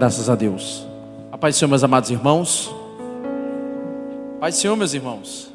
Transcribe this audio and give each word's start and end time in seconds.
Graças 0.00 0.30
a 0.30 0.34
Deus. 0.34 0.86
A 1.30 1.36
paz 1.36 1.54
do 1.54 1.58
Senhor, 1.58 1.68
meus 1.68 1.84
amados 1.84 2.10
irmãos. 2.10 2.74
Paz 4.40 4.54
do 4.54 4.60
Senhor, 4.62 4.74
meus 4.74 4.94
irmãos. 4.94 5.52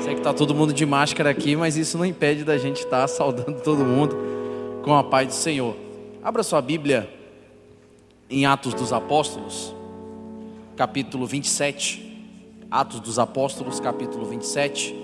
Sei 0.00 0.12
que 0.12 0.20
está 0.20 0.32
todo 0.32 0.54
mundo 0.54 0.72
de 0.72 0.86
máscara 0.86 1.30
aqui, 1.30 1.56
mas 1.56 1.76
isso 1.76 1.98
não 1.98 2.06
impede 2.06 2.44
da 2.44 2.56
gente 2.56 2.76
estar 2.76 3.00
tá 3.00 3.08
saudando 3.08 3.60
todo 3.60 3.84
mundo 3.84 4.16
com 4.84 4.94
a 4.94 5.02
paz 5.02 5.26
do 5.26 5.34
Senhor. 5.34 5.74
Abra 6.22 6.44
sua 6.44 6.62
Bíblia 6.62 7.12
em 8.30 8.46
Atos 8.46 8.74
dos 8.74 8.92
Apóstolos, 8.92 9.74
capítulo 10.76 11.26
27. 11.26 12.28
Atos 12.70 13.00
dos 13.00 13.18
Apóstolos, 13.18 13.80
capítulo 13.80 14.24
27, 14.24 14.94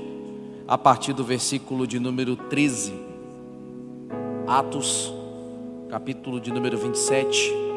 a 0.69 0.79
partir 0.79 1.13
do 1.13 1.25
versículo 1.25 1.89
de 1.89 1.99
número 1.99 2.37
13. 2.37 2.93
Atos, 4.47 5.13
capítulo 5.91 6.41
de 6.41 6.53
número 6.53 6.79
27 6.79 7.65
a 7.73 7.74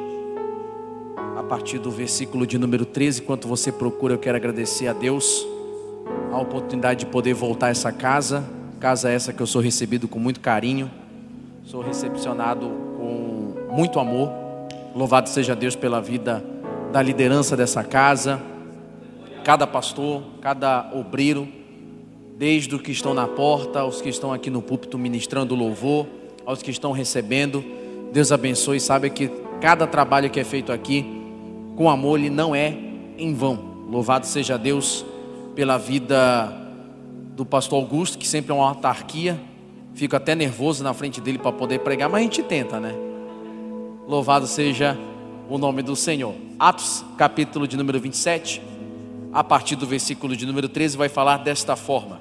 partir 1.48 1.80
do 1.80 1.90
versículo 1.90 2.46
de 2.46 2.58
número 2.58 2.86
13. 2.86 3.22
Enquanto 3.22 3.48
você 3.48 3.72
procura, 3.72 4.14
eu 4.14 4.20
quero 4.20 4.36
agradecer 4.36 4.88
a 4.88 4.94
Deus 4.94 5.48
a 6.32 6.38
oportunidade 6.38 7.02
de 7.02 7.06
poder 7.06 7.34
voltar 7.34 7.68
a 7.68 7.70
essa 7.70 7.92
casa, 7.92 8.44
casa 8.80 9.10
essa 9.10 9.32
que 9.32 9.42
eu 9.42 9.48
sou 9.48 9.62
recebido 9.62 10.08
com 10.08 10.20
muito 10.20 10.40
carinho, 10.40 10.92
sou 11.66 11.82
recepcionado 11.82 12.70
com 12.98 13.74
muito 13.74 14.00
amor. 14.00 14.30
Louvado 14.94 15.30
seja 15.30 15.56
Deus 15.56 15.76
pela 15.76 16.02
vida 16.02 16.44
da 16.92 17.02
liderança 17.02 17.56
dessa 17.56 17.84
casa, 17.84 18.42
cada 19.44 19.66
pastor, 19.66 20.24
cada 20.42 20.92
obreiro, 20.94 21.48
desde 22.38 22.76
os 22.76 22.82
que 22.82 22.92
estão 22.92 23.14
na 23.14 23.28
porta, 23.28 23.80
aos 23.80 24.02
que 24.02 24.10
estão 24.10 24.34
aqui 24.34 24.50
no 24.50 24.62
púlpito 24.62 24.98
ministrando 24.98 25.56
louvor, 25.56 26.08
aos 26.46 26.62
que 26.62 26.72
estão 26.72 26.92
recebendo. 26.92 27.64
Deus 28.12 28.32
abençoe, 28.32 28.80
sabe 28.80 29.10
que 29.10 29.30
cada 29.62 29.88
trabalho 29.88 30.30
que 30.30 30.40
é 30.40 30.44
feito 30.44 30.72
aqui 30.72 31.27
com 31.78 31.88
amor 31.88 32.18
ele 32.18 32.32
não 32.32 32.56
é 32.56 32.76
em 33.20 33.36
vão. 33.36 33.86
Louvado 33.88 34.26
seja 34.26 34.58
Deus 34.58 35.06
pela 35.56 35.78
vida 35.78 36.52
do 37.36 37.46
pastor 37.46 37.80
Augusto, 37.80 38.18
que 38.18 38.28
sempre 38.28 38.52
é 38.52 38.56
uma 38.56 38.68
autarquia. 38.68 39.40
Fico 39.94 40.16
até 40.16 40.34
nervoso 40.34 40.84
na 40.84 40.92
frente 40.94 41.22
dele 41.22 41.38
para 41.38 41.52
poder 41.52 41.80
pregar, 41.80 42.10
mas 42.10 42.20
a 42.20 42.24
gente 42.24 42.42
tenta, 42.42 42.80
né? 42.80 42.94
Louvado 44.08 44.48
seja 44.48 44.98
o 45.48 45.60
nome 45.60 45.84
do 45.84 45.96
Senhor. 45.96 46.34
Atos, 46.60 47.06
capítulo 47.16 47.68
de 47.68 47.78
número 47.78 48.00
27, 48.00 48.60
a 49.32 49.44
partir 49.44 49.76
do 49.76 49.86
versículo 49.86 50.36
de 50.36 50.48
número 50.48 50.68
13, 50.68 50.98
vai 50.98 51.10
falar 51.10 51.38
desta 51.38 51.76
forma: 51.76 52.20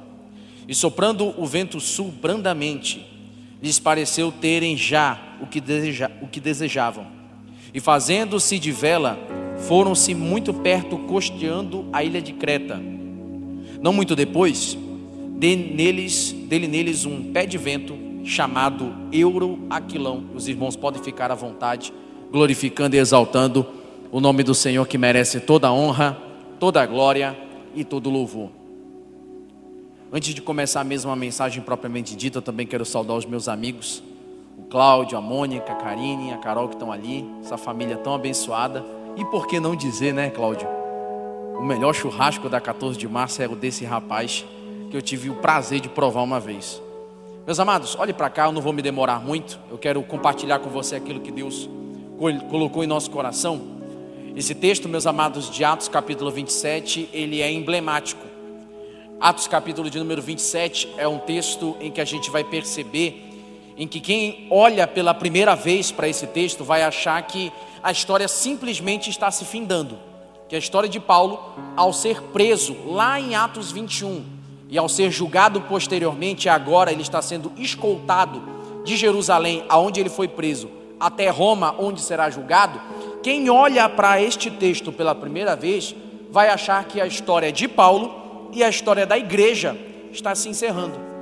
E 0.69 0.75
soprando 0.75 1.35
o 1.41 1.47
vento 1.47 1.81
sul 1.81 2.13
brandamente, 2.13 3.07
lhes 3.63 3.79
pareceu 3.79 4.31
terem 4.31 4.77
já 4.77 5.19
o 5.41 5.47
que, 5.47 5.63
deseja, 5.63 6.11
o 6.21 6.27
que 6.27 6.41
desejavam. 6.41 7.07
E 7.73 7.81
fazendo-se 7.81 8.59
de 8.59 8.73
vela, 8.73 9.19
foram-se 9.59 10.15
muito 10.15 10.53
perto, 10.53 10.99
costeando 10.99 11.87
a 11.93 12.05
ilha 12.05 12.21
de 12.21 12.33
Creta. 12.33 12.81
Não 13.81 13.93
muito 13.93 14.17
depois, 14.17 14.77
de 15.39 15.57
neles, 15.57 16.33
dele 16.33 16.67
neles 16.67 17.05
um 17.05 17.33
pé 17.33 17.47
de 17.47 17.59
vento 17.59 17.95
chamado 18.25 18.93
Euroaquilão. 19.13 20.25
Os 20.35 20.49
irmãos 20.49 20.77
podem 20.77 21.03
ficar 21.03 21.31
à 21.31 21.35
vontade, 21.35 21.93
glorificando 22.31 22.97
e 22.97 22.99
exaltando 22.99 23.67
o 24.11 24.21
nome 24.21 24.43
do 24.43 24.55
Senhor 24.55 24.87
que 24.87 24.99
merece 24.99 25.41
toda 25.41 25.69
a 25.69 25.73
honra, 25.73 26.17
toda 26.59 26.83
a 26.83 26.87
glória 26.87 27.37
e 27.75 27.85
todo 27.85 28.09
o 28.09 28.13
louvor. 28.13 28.51
Antes 30.13 30.35
de 30.35 30.41
começar 30.41 30.85
mesmo 30.85 31.11
a 31.11 31.17
mensagem 31.17 31.63
propriamente 31.63 32.17
dita, 32.17 32.39
eu 32.39 32.43
também 32.43 32.67
quero 32.67 32.85
saudar 32.85 33.17
os 33.17 33.27
meus 33.27 33.49
amigos, 33.49 34.03
o 34.57 34.63
Cláudio, 34.63 35.19
a 35.19 35.21
Mônica, 35.21 35.73
a 35.73 35.77
Karine, 35.77 36.33
a 36.33 36.39
Carol 36.39 36.69
que 36.69 36.75
estão 36.75 36.91
ali, 36.91 37.25
essa 37.41 37.57
família 37.57 37.97
tão 37.97 38.15
abençoada. 38.15 38.85
E 39.17 39.25
por 39.25 39.47
que 39.47 39.59
não 39.59 39.75
dizer, 39.75 40.13
né, 40.13 40.29
Cláudio? 40.29 40.69
O 41.59 41.65
melhor 41.65 41.95
churrasco 41.95 42.51
da 42.51 42.61
14 42.61 42.99
de 42.99 43.09
março 43.09 43.41
é 43.41 43.49
o 43.49 43.57
desse 43.57 43.83
rapaz 43.83 44.45
que 44.91 44.97
eu 44.97 45.01
tive 45.01 45.31
o 45.31 45.37
prazer 45.37 45.81
de 45.81 45.89
provar 45.89 46.23
uma 46.23 46.39
vez. 46.39 46.83
Meus 47.47 47.59
amados, 47.59 47.97
olhe 47.99 48.13
para 48.13 48.29
cá, 48.29 48.45
eu 48.45 48.53
não 48.53 48.61
vou 48.61 48.75
me 48.75 48.83
demorar 48.83 49.19
muito. 49.19 49.59
Eu 49.71 49.79
quero 49.79 50.03
compartilhar 50.03 50.59
com 50.59 50.69
você 50.69 50.97
aquilo 50.97 51.21
que 51.21 51.31
Deus 51.31 51.67
colocou 52.51 52.85
em 52.85 52.87
nosso 52.87 53.11
coração. 53.11 53.77
Esse 54.37 54.55
texto, 54.55 54.87
meus 54.87 55.07
amados, 55.07 55.51
de 55.51 55.65
Atos 55.65 55.89
capítulo 55.89 56.31
27, 56.31 57.09
ele 57.11 57.41
é 57.41 57.51
emblemático. 57.51 58.23
Atos 59.19 59.47
capítulo 59.47 59.89
de 59.89 59.99
número 59.99 60.21
27 60.21 60.93
é 60.99 61.09
um 61.09 61.19
texto 61.19 61.75
em 61.81 61.91
que 61.91 62.03
a 62.03 62.05
gente 62.05 62.31
vai 62.31 62.45
perceber 62.45 63.26
em 63.77 63.87
que 63.87 64.01
quem 64.01 64.47
olha 64.51 64.87
pela 64.87 65.13
primeira 65.13 65.55
vez 65.55 65.93
para 65.93 66.09
esse 66.09 66.27
texto 66.27 66.65
vai 66.65 66.83
achar 66.83 67.21
que 67.23 67.53
a 67.83 67.93
história 67.93 68.27
simplesmente 68.27 69.11
está 69.11 69.31
se 69.31 69.45
findando. 69.45 69.99
Que 70.49 70.57
a 70.57 70.59
história 70.59 70.89
de 70.89 70.99
Paulo, 70.99 71.55
ao 71.77 71.93
ser 71.93 72.23
preso 72.23 72.77
lá 72.87 73.21
em 73.21 73.35
Atos 73.35 73.71
21 73.71 74.25
e 74.71 74.79
ao 74.79 74.89
ser 74.89 75.11
julgado 75.11 75.61
posteriormente, 75.63 76.49
agora 76.49 76.91
ele 76.91 77.03
está 77.03 77.21
sendo 77.21 77.53
escoltado 77.59 78.43
de 78.85 78.97
Jerusalém, 78.97 79.65
aonde 79.69 80.01
ele 80.01 80.09
foi 80.09 80.29
preso, 80.29 80.71
até 80.99 81.29
Roma, 81.29 81.75
onde 81.79 82.01
será 82.01 82.31
julgado. 82.31 82.81
Quem 83.23 83.51
olha 83.51 83.89
para 83.89 84.23
este 84.23 84.51
texto 84.51 84.93
pela 84.93 85.15
primeira 85.15 85.55
vez 85.57 85.95
vai 86.31 86.49
achar 86.49 86.85
que 86.85 87.01
a 87.01 87.07
história 87.07 87.53
de 87.53 87.69
Paulo 87.69 88.49
e 88.53 88.63
a 88.63 88.69
história 88.69 89.05
da 89.05 89.19
igreja 89.19 89.77
está 90.13 90.35
se 90.35 90.49
encerrando. 90.49 91.16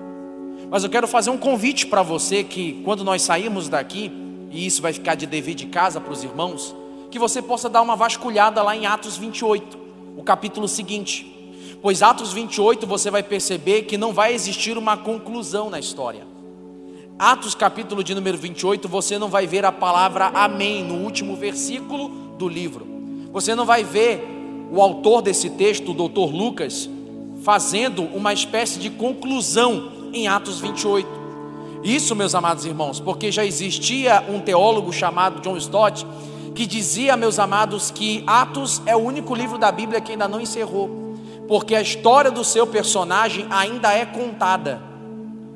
Mas 0.74 0.82
eu 0.82 0.90
quero 0.90 1.06
fazer 1.06 1.30
um 1.30 1.38
convite 1.38 1.86
para 1.86 2.02
você 2.02 2.42
que 2.42 2.82
quando 2.84 3.04
nós 3.04 3.22
sairmos 3.22 3.68
daqui, 3.68 4.10
e 4.50 4.66
isso 4.66 4.82
vai 4.82 4.92
ficar 4.92 5.14
de 5.14 5.24
dever 5.24 5.54
de 5.54 5.66
casa 5.66 6.00
para 6.00 6.12
os 6.12 6.24
irmãos, 6.24 6.74
que 7.12 7.16
você 7.16 7.40
possa 7.40 7.68
dar 7.68 7.80
uma 7.80 7.94
vasculhada 7.94 8.60
lá 8.60 8.74
em 8.74 8.84
Atos 8.84 9.16
28, 9.16 9.78
o 10.16 10.24
capítulo 10.24 10.66
seguinte. 10.66 11.32
Pois 11.80 12.02
Atos 12.02 12.32
28 12.32 12.88
você 12.88 13.08
vai 13.08 13.22
perceber 13.22 13.82
que 13.82 13.96
não 13.96 14.12
vai 14.12 14.34
existir 14.34 14.76
uma 14.76 14.96
conclusão 14.96 15.70
na 15.70 15.78
história. 15.78 16.26
Atos 17.20 17.54
capítulo 17.54 18.02
de 18.02 18.12
número 18.12 18.36
28, 18.36 18.88
você 18.88 19.16
não 19.16 19.28
vai 19.28 19.46
ver 19.46 19.64
a 19.64 19.70
palavra 19.70 20.32
amém 20.34 20.82
no 20.82 21.04
último 21.04 21.36
versículo 21.36 22.08
do 22.36 22.48
livro. 22.48 22.84
Você 23.32 23.54
não 23.54 23.64
vai 23.64 23.84
ver 23.84 24.24
o 24.72 24.82
autor 24.82 25.22
desse 25.22 25.50
texto, 25.50 25.92
o 25.92 25.94
doutor 25.94 26.34
Lucas, 26.34 26.90
fazendo 27.44 28.02
uma 28.02 28.32
espécie 28.32 28.80
de 28.80 28.90
conclusão 28.90 29.93
em 30.14 30.28
Atos 30.28 30.60
28. 30.60 31.24
Isso, 31.82 32.16
meus 32.16 32.34
amados 32.34 32.64
irmãos, 32.64 32.98
porque 32.98 33.30
já 33.30 33.44
existia 33.44 34.24
um 34.28 34.40
teólogo 34.40 34.90
chamado 34.92 35.40
John 35.42 35.56
Stott 35.58 36.06
que 36.54 36.66
dizia, 36.66 37.16
meus 37.16 37.38
amados, 37.38 37.90
que 37.90 38.22
Atos 38.26 38.80
é 38.86 38.94
o 38.94 39.00
único 39.00 39.34
livro 39.34 39.58
da 39.58 39.72
Bíblia 39.72 40.00
que 40.00 40.12
ainda 40.12 40.28
não 40.28 40.40
encerrou, 40.40 41.16
porque 41.48 41.74
a 41.74 41.82
história 41.82 42.30
do 42.30 42.44
seu 42.44 42.66
personagem 42.66 43.46
ainda 43.50 43.92
é 43.92 44.06
contada. 44.06 44.80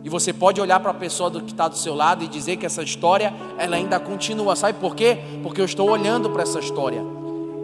E 0.04 0.08
você 0.08 0.32
pode 0.32 0.60
olhar 0.60 0.80
para 0.80 0.90
a 0.90 0.94
pessoa 0.94 1.30
que 1.30 1.52
está 1.52 1.68
do 1.68 1.76
seu 1.76 1.94
lado 1.94 2.24
e 2.24 2.28
dizer 2.28 2.56
que 2.56 2.66
essa 2.66 2.82
história 2.82 3.32
ela 3.58 3.76
ainda 3.76 3.98
continua. 3.98 4.56
Sabe 4.56 4.78
por 4.78 4.94
quê? 4.94 5.18
Porque 5.42 5.60
eu 5.60 5.64
estou 5.64 5.88
olhando 5.88 6.30
para 6.30 6.42
essa 6.42 6.58
história. 6.58 7.02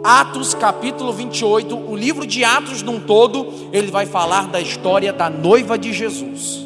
Atos 0.03 0.53
capítulo 0.53 1.11
28, 1.11 1.75
o 1.75 1.95
livro 1.95 2.27
de 2.27 2.43
Atos 2.43 2.81
num 2.83 2.99
todo, 2.99 3.69
ele 3.73 3.89
vai 3.89 4.05
falar 4.05 4.47
da 4.47 4.61
história 4.61 5.11
da 5.11 5.29
noiva 5.29 5.77
de 5.77 5.91
Jesus. 5.91 6.65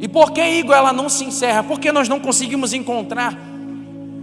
E 0.00 0.08
por 0.08 0.32
que, 0.32 0.42
Igor, 0.42 0.74
ela 0.74 0.92
não 0.94 1.10
se 1.10 1.24
encerra? 1.24 1.62
Porque 1.62 1.92
nós 1.92 2.08
não 2.08 2.18
conseguimos 2.18 2.72
encontrar 2.72 3.38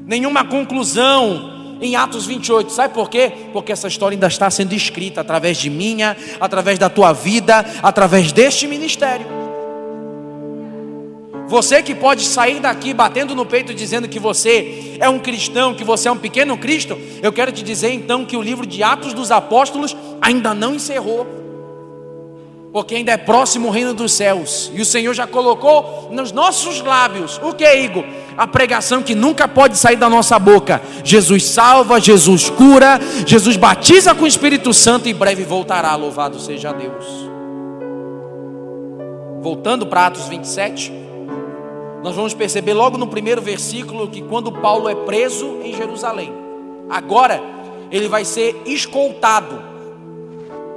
nenhuma 0.07 0.43
conclusão 0.43 1.77
em 1.79 1.95
Atos 1.95 2.25
28. 2.25 2.71
Sabe 2.71 2.95
por 2.95 3.09
quê? 3.09 3.31
Porque 3.53 3.71
essa 3.71 3.87
história 3.87 4.15
ainda 4.15 4.25
está 4.25 4.49
sendo 4.49 4.73
escrita 4.73 5.21
através 5.21 5.55
de 5.57 5.69
minha, 5.69 6.17
através 6.39 6.79
da 6.79 6.89
tua 6.89 7.13
vida, 7.13 7.63
através 7.83 8.31
deste 8.31 8.67
ministério. 8.67 9.27
Você 11.47 11.81
que 11.81 11.93
pode 11.93 12.23
sair 12.23 12.59
daqui 12.59 12.93
batendo 12.93 13.35
no 13.35 13.45
peito 13.45 13.73
dizendo 13.73 14.09
que 14.09 14.19
você 14.19 14.97
é 14.99 15.07
um 15.07 15.19
cristão, 15.19 15.75
que 15.75 15.83
você 15.83 16.09
é 16.09 16.11
um 16.11 16.17
pequeno 16.17 16.57
Cristo, 16.57 16.97
eu 17.21 17.31
quero 17.31 17.51
te 17.51 17.63
dizer 17.63 17.91
então 17.91 18.25
que 18.25 18.35
o 18.35 18.41
livro 18.41 18.65
de 18.65 18.81
Atos 18.83 19.13
dos 19.13 19.31
Apóstolos 19.31 19.95
ainda 20.19 20.53
não 20.53 20.73
encerrou 20.75 21.46
porque 22.77 22.93
ainda 22.93 23.11
é 23.11 23.17
próximo 23.17 23.69
o 23.69 23.71
reino 23.71 23.91
dos 23.91 24.11
céus, 24.11 24.71
e 24.71 24.79
o 24.79 24.85
Senhor 24.85 25.11
já 25.11 25.25
colocou 25.25 26.09
nos 26.11 26.31
nossos 26.31 26.79
lábios, 26.79 27.41
o 27.41 27.51
que, 27.51 27.65
Igor? 27.65 28.03
A 28.37 28.45
pregação 28.45 29.01
que 29.01 29.15
nunca 29.15 29.47
pode 29.47 29.75
sair 29.75 29.95
da 29.95 30.07
nossa 30.07 30.37
boca: 30.37 30.79
Jesus 31.03 31.43
salva, 31.45 31.99
Jesus 31.99 32.51
cura, 32.51 32.99
Jesus 33.25 33.57
batiza 33.57 34.13
com 34.13 34.25
o 34.25 34.27
Espírito 34.27 34.75
Santo 34.75 35.09
e 35.09 35.13
breve 35.15 35.43
voltará, 35.43 35.95
louvado 35.95 36.39
seja 36.39 36.71
Deus. 36.71 37.03
Voltando 39.41 39.87
para 39.87 40.05
Atos 40.05 40.27
27, 40.27 40.93
nós 42.03 42.15
vamos 42.15 42.35
perceber 42.35 42.73
logo 42.73 42.95
no 42.95 43.07
primeiro 43.07 43.41
versículo 43.41 44.07
que 44.07 44.21
quando 44.21 44.51
Paulo 44.51 44.87
é 44.87 44.93
preso 44.93 45.61
em 45.63 45.73
Jerusalém, 45.73 46.31
agora 46.87 47.41
ele 47.89 48.07
vai 48.07 48.23
ser 48.23 48.61
escoltado 48.67 49.76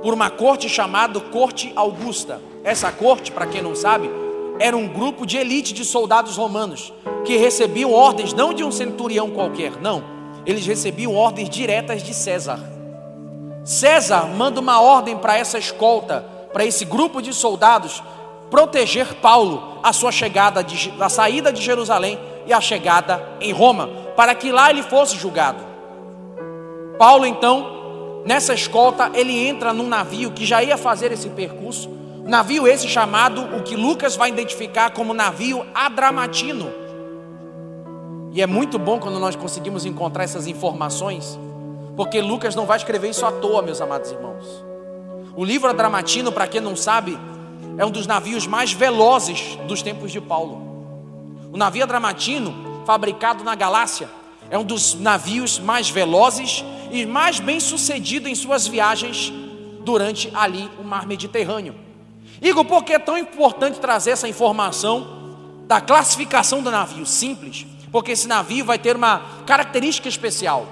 por 0.02 0.14
uma 0.14 0.30
corte 0.30 0.68
chamada 0.68 1.20
Corte 1.20 1.72
Augusta. 1.76 2.40
Essa 2.64 2.90
corte, 2.90 3.32
para 3.32 3.46
quem 3.46 3.62
não 3.62 3.74
sabe, 3.74 4.10
era 4.58 4.76
um 4.76 4.86
grupo 4.86 5.26
de 5.26 5.38
elite 5.38 5.72
de 5.72 5.84
soldados 5.84 6.36
romanos 6.36 6.92
que 7.24 7.36
recebiam 7.36 7.92
ordens 7.92 8.32
não 8.32 8.52
de 8.52 8.62
um 8.62 8.70
centurião 8.70 9.30
qualquer, 9.30 9.72
não. 9.80 10.02
eles 10.46 10.66
recebiam 10.66 11.14
ordens 11.14 11.48
diretas 11.48 12.02
de 12.02 12.14
César. 12.14 12.58
César 13.64 14.26
manda 14.26 14.60
uma 14.60 14.80
ordem 14.80 15.16
para 15.16 15.36
essa 15.36 15.58
escolta, 15.58 16.24
para 16.52 16.64
esse 16.64 16.84
grupo 16.84 17.20
de 17.20 17.32
soldados, 17.32 18.02
proteger 18.50 19.14
Paulo, 19.16 19.78
a 19.82 19.92
sua 19.92 20.10
chegada, 20.10 20.62
de, 20.62 20.92
a 20.98 21.08
saída 21.08 21.52
de 21.52 21.62
Jerusalém 21.62 22.18
e 22.46 22.52
a 22.52 22.60
chegada 22.60 23.22
em 23.40 23.52
Roma, 23.52 23.88
para 24.16 24.34
que 24.34 24.50
lá 24.50 24.70
ele 24.70 24.82
fosse 24.82 25.16
julgado. 25.16 25.62
Paulo, 26.98 27.24
então, 27.24 27.79
nessa 28.24 28.54
escolta, 28.54 29.10
ele 29.14 29.36
entra 29.36 29.72
num 29.72 29.88
navio 29.88 30.30
que 30.30 30.44
já 30.44 30.62
ia 30.62 30.76
fazer 30.76 31.12
esse 31.12 31.28
percurso, 31.28 31.90
navio 32.24 32.66
esse 32.66 32.88
chamado, 32.88 33.42
o 33.56 33.62
que 33.62 33.76
Lucas 33.76 34.16
vai 34.16 34.28
identificar 34.28 34.90
como 34.90 35.14
navio 35.14 35.66
adramatino. 35.74 36.70
E 38.32 38.40
é 38.40 38.46
muito 38.46 38.78
bom 38.78 39.00
quando 39.00 39.18
nós 39.18 39.34
conseguimos 39.34 39.84
encontrar 39.84 40.24
essas 40.24 40.46
informações, 40.46 41.38
porque 41.96 42.20
Lucas 42.20 42.54
não 42.54 42.66
vai 42.66 42.76
escrever 42.76 43.10
isso 43.10 43.26
à 43.26 43.32
toa, 43.32 43.62
meus 43.62 43.80
amados 43.80 44.10
irmãos. 44.12 44.64
O 45.34 45.44
livro 45.44 45.68
Adramatino, 45.68 46.30
para 46.30 46.46
quem 46.46 46.60
não 46.60 46.76
sabe, 46.76 47.18
é 47.76 47.84
um 47.84 47.90
dos 47.90 48.06
navios 48.06 48.46
mais 48.46 48.72
velozes 48.72 49.56
dos 49.66 49.82
tempos 49.82 50.12
de 50.12 50.20
Paulo. 50.20 50.60
O 51.52 51.56
navio 51.56 51.82
Adramatino, 51.82 52.82
fabricado 52.86 53.42
na 53.42 53.54
Galácia, 53.54 54.08
é 54.50 54.58
um 54.58 54.64
dos 54.64 54.94
navios 54.94 55.58
mais 55.58 55.88
velozes 55.88 56.64
e 56.90 57.06
mais 57.06 57.40
bem 57.40 57.60
sucedido 57.60 58.28
em 58.28 58.34
suas 58.34 58.66
viagens 58.66 59.32
durante 59.84 60.30
ali 60.34 60.70
o 60.78 60.84
mar 60.84 61.06
Mediterrâneo. 61.06 61.74
Igor, 62.40 62.64
por 62.64 62.84
que 62.84 62.92
é 62.92 62.98
tão 62.98 63.18
importante 63.18 63.80
trazer 63.80 64.10
essa 64.12 64.28
informação 64.28 65.18
da 65.66 65.80
classificação 65.80 66.62
do 66.62 66.70
navio? 66.70 67.06
Simples 67.06 67.66
porque 67.90 68.12
esse 68.12 68.28
navio 68.28 68.64
vai 68.64 68.78
ter 68.78 68.96
uma 68.96 69.22
característica 69.46 70.08
especial. 70.08 70.66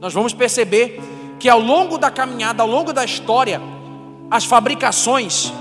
Nós 0.00 0.12
vamos 0.12 0.32
perceber 0.32 1.00
que 1.38 1.48
ao 1.48 1.60
longo 1.60 1.98
da 1.98 2.10
caminhada, 2.10 2.62
ao 2.62 2.68
longo 2.68 2.92
da 2.92 3.04
história, 3.04 3.60
as 4.30 4.44
fabricações 4.44 5.52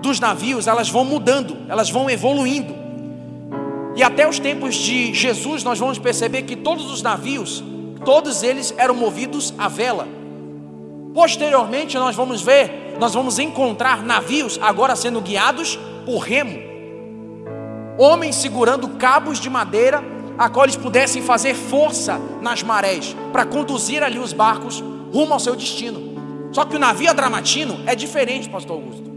dos 0.00 0.20
navios, 0.20 0.66
elas 0.66 0.88
vão 0.88 1.04
mudando, 1.04 1.56
elas 1.68 1.90
vão 1.90 2.08
evoluindo. 2.08 2.74
E 3.96 4.02
até 4.02 4.28
os 4.28 4.38
tempos 4.38 4.76
de 4.76 5.12
Jesus, 5.12 5.64
nós 5.64 5.78
vamos 5.78 5.98
perceber 5.98 6.42
que 6.42 6.56
todos 6.56 6.90
os 6.90 7.02
navios, 7.02 7.62
todos 8.04 8.42
eles 8.42 8.74
eram 8.76 8.94
movidos 8.94 9.54
a 9.58 9.68
vela. 9.68 10.06
Posteriormente, 11.14 11.98
nós 11.98 12.14
vamos 12.14 12.42
ver, 12.42 12.96
nós 12.98 13.14
vamos 13.14 13.38
encontrar 13.38 14.02
navios 14.02 14.58
agora 14.62 14.94
sendo 14.94 15.20
guiados 15.20 15.78
por 16.04 16.18
remo 16.18 16.70
homens 18.00 18.36
segurando 18.36 18.88
cabos 18.96 19.38
de 19.38 19.50
madeira, 19.50 20.02
a 20.38 20.48
qual 20.48 20.64
eles 20.64 20.76
pudessem 20.76 21.20
fazer 21.20 21.54
força 21.54 22.18
nas 22.40 22.62
marés, 22.62 23.14
para 23.30 23.44
conduzir 23.44 24.02
ali 24.02 24.18
os 24.18 24.32
barcos 24.32 24.82
rumo 25.12 25.34
ao 25.34 25.38
seu 25.38 25.54
destino. 25.54 26.48
Só 26.50 26.64
que 26.64 26.76
o 26.76 26.78
navio 26.78 27.10
adramatino 27.10 27.78
é 27.86 27.94
diferente, 27.94 28.48
pastor 28.48 28.76
Augusto. 28.76 29.10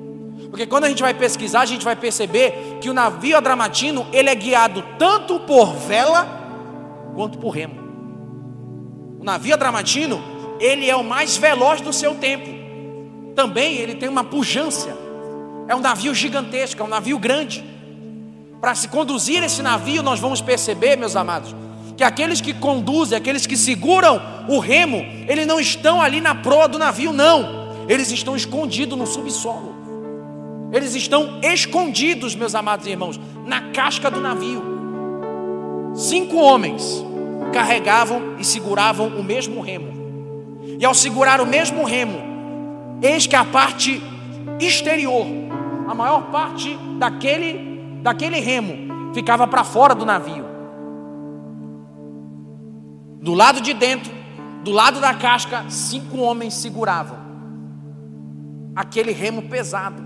Porque 0.49 0.67
quando 0.67 0.83
a 0.83 0.89
gente 0.89 1.01
vai 1.01 1.13
pesquisar, 1.13 1.61
a 1.61 1.65
gente 1.65 1.85
vai 1.85 1.95
perceber 1.95 2.77
que 2.81 2.89
o 2.89 2.93
navio 2.93 3.37
adramatino, 3.37 4.05
ele 4.11 4.29
é 4.29 4.35
guiado 4.35 4.83
tanto 4.99 5.39
por 5.39 5.73
vela 5.75 6.27
quanto 7.15 7.37
por 7.37 7.51
remo. 7.51 7.82
O 9.23 9.25
navio 9.25 9.53
adramatino, 9.53 10.21
ele 10.59 10.89
é 10.89 10.95
o 10.95 11.03
mais 11.03 11.37
veloz 11.37 11.79
do 11.79 11.93
seu 11.93 12.15
tempo. 12.15 12.49
Também 13.33 13.77
ele 13.77 13.95
tem 13.95 14.09
uma 14.09 14.25
pujança. 14.25 14.89
É 15.65 15.73
um 15.73 15.79
navio 15.79 16.13
gigantesco, 16.13 16.81
é 16.81 16.85
um 16.85 16.89
navio 16.89 17.17
grande 17.17 17.63
para 18.59 18.75
se 18.75 18.89
conduzir 18.89 19.41
esse 19.41 19.61
navio, 19.61 20.03
nós 20.03 20.19
vamos 20.19 20.41
perceber, 20.41 20.97
meus 20.97 21.15
amados, 21.15 21.55
que 21.95 22.03
aqueles 22.03 22.41
que 22.41 22.53
conduzem, 22.53 23.17
aqueles 23.17 23.47
que 23.47 23.55
seguram 23.55 24.21
o 24.49 24.59
remo, 24.59 25.05
eles 25.25 25.47
não 25.47 25.57
estão 25.57 26.01
ali 26.01 26.19
na 26.19 26.35
proa 26.35 26.67
do 26.67 26.77
navio, 26.77 27.13
não. 27.13 27.85
Eles 27.87 28.11
estão 28.11 28.35
escondidos 28.35 28.97
no 28.97 29.07
subsolo. 29.07 29.73
Eles 30.73 30.95
estão 30.95 31.39
escondidos, 31.41 32.35
meus 32.35 32.55
amados 32.55 32.87
irmãos, 32.87 33.17
na 33.45 33.71
casca 33.71 34.11
do 34.11 34.19
navio. 34.19 34.61
Cinco 35.95 36.35
homens 36.35 37.05
carregavam 37.53 38.35
e 38.39 38.43
seguravam 38.43 39.07
o 39.07 39.23
mesmo 39.23 39.61
remo. 39.61 39.93
E 40.79 40.83
ao 40.83 40.93
segurar 40.93 41.39
o 41.39 41.45
mesmo 41.45 41.85
remo, 41.85 42.19
eis 43.01 43.27
que 43.27 43.35
a 43.35 43.45
parte 43.45 44.01
exterior, 44.59 45.25
a 45.87 45.93
maior 45.93 46.31
parte 46.31 46.77
daquele 46.97 47.71
daquele 48.01 48.39
remo 48.39 49.13
ficava 49.13 49.47
para 49.47 49.63
fora 49.63 49.95
do 49.95 50.05
navio. 50.05 50.43
Do 53.21 53.33
lado 53.33 53.61
de 53.61 53.73
dentro, 53.73 54.11
do 54.63 54.71
lado 54.71 54.99
da 54.99 55.13
casca, 55.13 55.63
cinco 55.69 56.17
homens 56.17 56.55
seguravam 56.55 57.17
aquele 58.75 59.11
remo 59.11 59.43
pesado. 59.43 60.03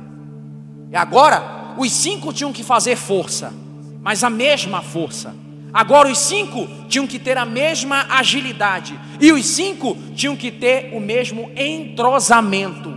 E 0.92 0.96
agora, 0.96 1.74
os 1.78 1.92
cinco 1.92 2.32
tinham 2.32 2.54
que 2.54 2.64
fazer 2.64 2.96
força, 2.96 3.54
mas 4.02 4.24
a 4.24 4.30
mesma 4.30 4.82
força. 4.82 5.34
Agora, 5.74 6.10
os 6.10 6.18
cinco 6.18 6.68
tinham 6.88 7.06
que 7.06 7.20
ter 7.20 7.38
a 7.38 7.46
mesma 7.46 8.06
agilidade, 8.10 9.00
e 9.20 9.32
os 9.32 9.46
cinco 9.46 9.98
tinham 10.16 10.36
que 10.36 10.52
ter 10.52 10.94
o 10.94 11.00
mesmo 11.00 11.52
entrosamento. 11.56 12.96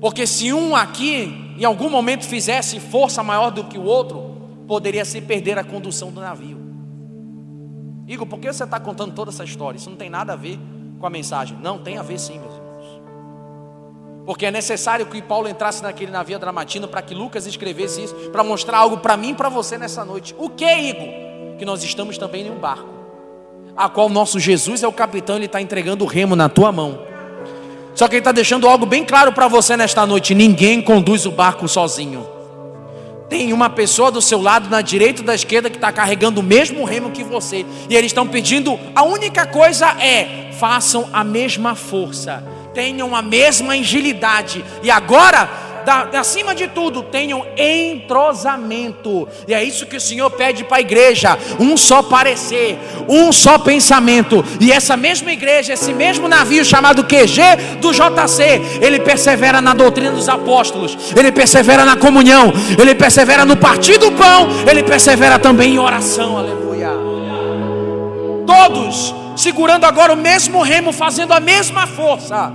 Porque 0.00 0.26
se 0.26 0.52
um 0.52 0.74
aqui 0.74 1.54
em 1.58 1.64
algum 1.64 1.90
momento 1.90 2.24
fizesse 2.24 2.80
força 2.80 3.22
maior 3.22 3.50
do 3.50 3.64
que 3.64 3.78
o 3.78 3.84
outro, 3.84 4.30
poderia 4.66 5.04
se 5.04 5.20
perder 5.20 5.58
a 5.58 5.64
condução 5.64 6.10
do 6.10 6.20
navio. 6.20 6.58
Igor, 8.08 8.26
por 8.26 8.40
que 8.40 8.52
você 8.52 8.64
está 8.64 8.80
contando 8.80 9.12
toda 9.14 9.30
essa 9.30 9.44
história? 9.44 9.76
Isso 9.76 9.90
não 9.90 9.96
tem 9.96 10.08
nada 10.08 10.32
a 10.32 10.36
ver 10.36 10.58
com 10.98 11.06
a 11.06 11.10
mensagem. 11.10 11.56
Não, 11.62 11.78
tem 11.78 11.98
a 11.98 12.02
ver 12.02 12.18
sim, 12.18 12.38
meus 12.38 12.54
irmãos. 12.54 13.02
Porque 14.24 14.46
é 14.46 14.50
necessário 14.50 15.06
que 15.06 15.20
Paulo 15.20 15.48
entrasse 15.48 15.82
naquele 15.82 16.10
navio 16.10 16.38
dramatino 16.38 16.88
para 16.88 17.02
que 17.02 17.14
Lucas 17.14 17.46
escrevesse 17.46 18.04
isso, 18.04 18.14
para 18.30 18.42
mostrar 18.42 18.78
algo 18.78 18.98
para 18.98 19.16
mim 19.16 19.30
e 19.30 19.34
para 19.34 19.48
você 19.48 19.76
nessa 19.76 20.04
noite. 20.04 20.34
O 20.38 20.48
que, 20.48 20.64
Igor? 20.64 21.29
Que 21.60 21.66
nós 21.66 21.84
estamos 21.84 22.16
também 22.16 22.46
em 22.46 22.50
um 22.50 22.58
barco, 22.58 22.88
a 23.76 23.86
qual 23.86 24.08
nosso 24.08 24.40
Jesus 24.40 24.82
é 24.82 24.88
o 24.88 24.92
capitão, 24.92 25.36
ele 25.36 25.44
está 25.44 25.60
entregando 25.60 26.02
o 26.04 26.06
remo 26.06 26.34
na 26.34 26.48
tua 26.48 26.72
mão. 26.72 27.02
Só 27.94 28.08
que 28.08 28.14
ele 28.14 28.20
está 28.20 28.32
deixando 28.32 28.66
algo 28.66 28.86
bem 28.86 29.04
claro 29.04 29.30
para 29.30 29.46
você 29.46 29.76
nesta 29.76 30.06
noite: 30.06 30.34
ninguém 30.34 30.80
conduz 30.80 31.26
o 31.26 31.30
barco 31.30 31.68
sozinho. 31.68 32.26
Tem 33.28 33.52
uma 33.52 33.68
pessoa 33.68 34.10
do 34.10 34.22
seu 34.22 34.40
lado, 34.40 34.70
na 34.70 34.80
direita 34.80 35.20
ou 35.20 35.26
da 35.26 35.34
esquerda, 35.34 35.68
que 35.68 35.76
está 35.76 35.92
carregando 35.92 36.40
o 36.40 36.42
mesmo 36.42 36.82
remo 36.86 37.10
que 37.10 37.22
você. 37.22 37.66
E 37.90 37.94
eles 37.94 38.06
estão 38.06 38.26
pedindo: 38.26 38.80
a 38.94 39.02
única 39.02 39.44
coisa 39.44 39.86
é, 40.02 40.48
façam 40.52 41.10
a 41.12 41.22
mesma 41.22 41.74
força, 41.74 42.42
tenham 42.72 43.14
a 43.14 43.20
mesma 43.20 43.74
agilidade. 43.74 44.64
E 44.82 44.90
agora 44.90 45.46
da, 45.90 46.20
acima 46.20 46.54
de 46.54 46.68
tudo, 46.68 47.02
tenham 47.02 47.44
entrosamento. 47.56 49.26
E 49.48 49.52
é 49.52 49.64
isso 49.64 49.86
que 49.86 49.96
o 49.96 50.00
Senhor 50.00 50.30
pede 50.30 50.62
para 50.62 50.76
a 50.76 50.80
igreja: 50.80 51.36
um 51.58 51.76
só 51.76 52.02
parecer, 52.02 52.78
um 53.08 53.32
só 53.32 53.58
pensamento. 53.58 54.44
E 54.60 54.70
essa 54.70 54.96
mesma 54.96 55.32
igreja, 55.32 55.72
esse 55.72 55.92
mesmo 55.92 56.28
navio 56.28 56.64
chamado 56.64 57.02
QG 57.04 57.78
do 57.80 57.92
JC, 57.92 58.62
ele 58.80 59.00
persevera 59.00 59.60
na 59.60 59.74
doutrina 59.74 60.12
dos 60.12 60.28
apóstolos, 60.28 60.96
ele 61.16 61.32
persevera 61.32 61.84
na 61.84 61.96
comunhão, 61.96 62.52
ele 62.78 62.94
persevera 62.94 63.44
no 63.44 63.56
partir 63.56 63.98
do 63.98 64.12
pão, 64.12 64.48
ele 64.70 64.84
persevera 64.84 65.38
também 65.38 65.74
em 65.74 65.78
oração. 65.78 66.38
Aleluia. 66.38 66.90
Todos 68.46 69.14
segurando 69.36 69.84
agora 69.84 70.12
o 70.12 70.16
mesmo 70.16 70.62
remo, 70.62 70.92
fazendo 70.92 71.32
a 71.32 71.40
mesma 71.40 71.86
força, 71.86 72.52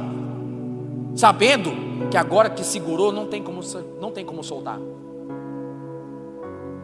sabendo 1.15 1.85
que 2.16 2.18
agora 2.18 2.50
que 2.50 2.64
segurou 2.64 3.12
não 3.12 3.28
tem 3.28 3.44
como, 3.44 3.60
não 4.00 4.10
tem 4.10 4.24
como 4.24 4.42
soltar. 4.42 4.80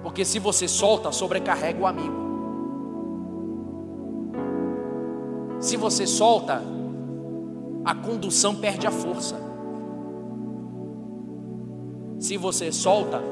Porque 0.04 0.26
se 0.26 0.40
você 0.40 0.68
solta, 0.68 1.10
sobrecarrega 1.14 1.82
o 1.82 1.88
amigo. 1.88 2.14
Se 5.58 5.78
você 5.78 6.06
solta, 6.06 6.62
a 7.86 7.96
condução 7.96 8.56
perde 8.56 8.86
a 8.86 8.92
força. 8.92 9.38
Se 12.20 12.36
você 12.36 12.70
solta, 12.70 13.24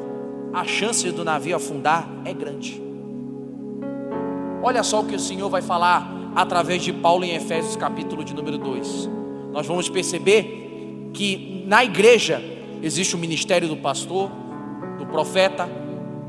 a 0.54 0.64
chance 0.64 1.12
do 1.12 1.26
navio 1.26 1.58
afundar 1.58 2.10
é 2.24 2.32
grande. 2.32 2.82
Olha 4.64 4.84
só 4.84 5.02
o 5.02 5.06
que 5.06 5.16
o 5.16 5.20
Senhor 5.20 5.50
vai 5.50 5.62
falar 5.62 6.32
através 6.34 6.82
de 6.82 6.94
Paulo 6.94 7.26
em 7.26 7.36
Efésios 7.36 7.76
capítulo 7.76 8.24
de 8.24 8.34
número 8.34 8.58
2. 8.58 9.10
Nós 9.52 9.68
vamos 9.68 9.90
perceber 9.90 10.69
que 11.14 11.64
na 11.68 11.84
igreja 11.84 12.42
existe 12.82 13.16
o 13.16 13.20
ministério 13.20 13.68
do 13.68 13.78
pastor, 13.78 14.30
do 14.98 15.06
profeta, 15.06 15.70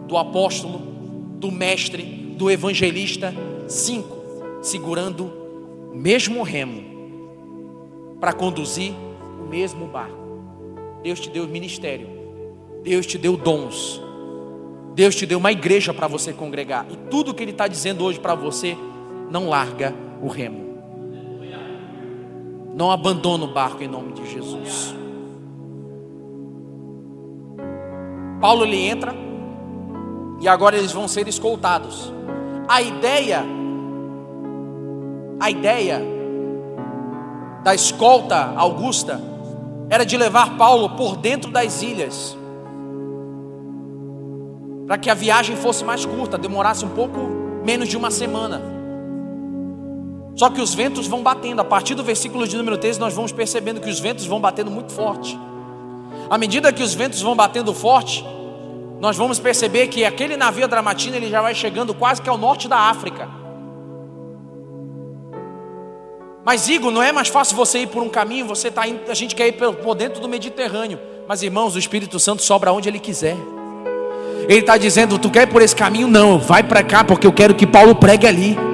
do 0.07 0.17
apóstolo, 0.17 0.79
do 1.39 1.51
mestre, 1.51 2.03
do 2.37 2.51
evangelista, 2.51 3.35
cinco, 3.69 4.17
segurando 4.63 5.33
o 5.93 5.97
mesmo 5.97 6.43
remo 6.43 6.83
para 8.21 8.33
conduzir 8.33 8.93
o 9.41 9.49
mesmo 9.49 9.87
barco. 9.87 10.19
Deus 11.03 11.19
te 11.21 11.31
deu 11.31 11.47
ministério, 11.47 12.09
Deus 12.83 13.07
te 13.07 13.17
deu 13.17 13.37
dons, 13.37 14.01
Deus 14.95 15.15
te 15.15 15.25
deu 15.25 15.39
uma 15.39 15.53
igreja 15.53 15.95
para 15.95 16.07
você 16.07 16.33
congregar, 16.33 16.87
e 16.91 16.97
tudo 17.09 17.33
que 17.33 17.43
Ele 17.43 17.53
está 17.53 17.67
dizendo 17.67 18.05
hoje 18.05 18.21
para 18.21 18.35
você 18.35 18.77
não 19.31 19.49
larga 19.49 19.95
o 20.21 20.29
remo. 20.29 20.70
Não 22.75 22.91
abandona 22.91 23.45
o 23.45 23.53
barco 23.53 23.83
em 23.83 23.89
nome 23.89 24.13
de 24.13 24.31
Jesus. 24.31 24.95
Paulo 28.41 28.65
ele 28.65 28.89
entra 28.89 29.15
e 30.41 30.49
agora 30.49 30.77
eles 30.77 30.93
vão 30.93 31.07
ser 31.07 31.29
escoltados. 31.29 32.13
A 32.67 32.81
ideia 32.81 33.45
a 35.41 35.51
ideia 35.51 36.03
da 37.65 37.75
escolta 37.75 38.53
augusta 38.57 39.21
era 39.89 40.05
de 40.05 40.17
levar 40.17 40.57
Paulo 40.59 40.91
por 40.91 41.17
dentro 41.17 41.51
das 41.51 41.83
ilhas, 41.83 42.37
para 44.87 44.99
que 44.99 45.09
a 45.09 45.15
viagem 45.15 45.57
fosse 45.57 45.83
mais 45.83 46.05
curta, 46.05 46.37
demorasse 46.37 46.85
um 46.85 46.91
pouco 46.91 47.19
menos 47.65 47.89
de 47.89 47.97
uma 47.97 48.11
semana. 48.11 48.80
Só 50.41 50.49
que 50.49 50.63
os 50.63 50.75
ventos 50.75 51.07
vão 51.07 51.23
batendo, 51.23 51.61
a 51.61 51.65
partir 51.65 51.95
do 51.95 52.03
versículo 52.03 52.49
de 52.49 52.57
número 52.57 52.79
13, 52.79 52.99
nós 52.99 53.13
vamos 53.13 53.31
percebendo 53.31 53.79
que 53.79 53.91
os 53.91 54.01
ventos 54.01 54.25
vão 54.25 54.41
batendo 54.41 54.71
muito 54.71 54.91
forte. 54.91 55.39
À 56.31 56.39
medida 56.39 56.73
que 56.73 56.83
os 56.83 56.95
ventos 56.95 57.21
vão 57.21 57.37
batendo 57.37 57.75
forte, 57.75 58.25
nós 59.01 59.19
vamos 59.19 59.39
perceber 59.39 59.89
que 59.89 60.03
aquele 60.03 60.39
navio 60.39 60.67
Dramatina 60.67 61.19
ele 61.19 61.29
já 61.29 61.43
vai 61.43 61.55
chegando 61.55 61.93
quase 61.93 62.23
que 62.23 62.31
ao 62.31 62.39
norte 62.39 62.69
da 62.69 62.79
África. 62.79 63.29
Mas 66.43 66.67
Igor, 66.71 66.91
não 66.91 67.03
é 67.03 67.13
mais 67.13 67.29
fácil 67.29 67.55
você 67.55 67.81
ir 67.81 67.89
por 67.89 68.03
um 68.03 68.09
caminho, 68.09 68.47
você 68.47 68.71
tá 68.71 68.89
indo, 68.89 69.11
a 69.11 69.15
gente 69.15 69.35
quer 69.35 69.47
ir 69.47 69.53
por 69.53 69.95
dentro 69.95 70.23
do 70.23 70.27
Mediterrâneo. 70.27 70.99
Mas 71.29 71.43
irmãos, 71.43 71.77
o 71.77 71.79
Espírito 71.79 72.19
Santo 72.19 72.41
sobra 72.41 72.73
onde 72.73 72.89
ele 72.89 72.99
quiser. 72.99 73.37
Ele 74.49 74.61
está 74.61 74.79
dizendo: 74.79 75.19
Tu 75.19 75.29
quer 75.29 75.43
ir 75.43 75.49
por 75.49 75.61
esse 75.61 75.77
caminho? 75.77 76.09
Não, 76.09 76.39
vai 76.39 76.63
para 76.63 76.83
cá, 76.83 77.05
porque 77.05 77.27
eu 77.27 77.33
quero 77.35 77.55
que 77.55 77.67
Paulo 77.67 77.95
pregue 77.95 78.27
ali. 78.27 78.70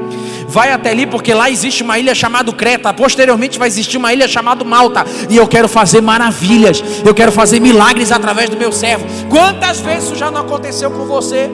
Vai 0.56 0.72
até 0.72 0.88
ali, 0.88 1.04
porque 1.04 1.34
lá 1.34 1.50
existe 1.50 1.82
uma 1.82 1.98
ilha 1.98 2.14
chamada 2.14 2.50
Creta. 2.50 2.90
Posteriormente 2.90 3.58
vai 3.58 3.68
existir 3.68 3.98
uma 3.98 4.10
ilha 4.14 4.26
chamada 4.26 4.64
Malta. 4.64 5.04
E 5.28 5.36
eu 5.36 5.46
quero 5.46 5.68
fazer 5.68 6.00
maravilhas. 6.00 6.82
Eu 7.04 7.12
quero 7.12 7.30
fazer 7.30 7.60
milagres 7.60 8.10
através 8.10 8.48
do 8.48 8.56
meu 8.56 8.72
servo. 8.72 9.04
Quantas 9.28 9.80
vezes 9.80 10.04
isso 10.04 10.16
já 10.16 10.30
não 10.30 10.40
aconteceu 10.40 10.90
com 10.90 11.04
você? 11.04 11.50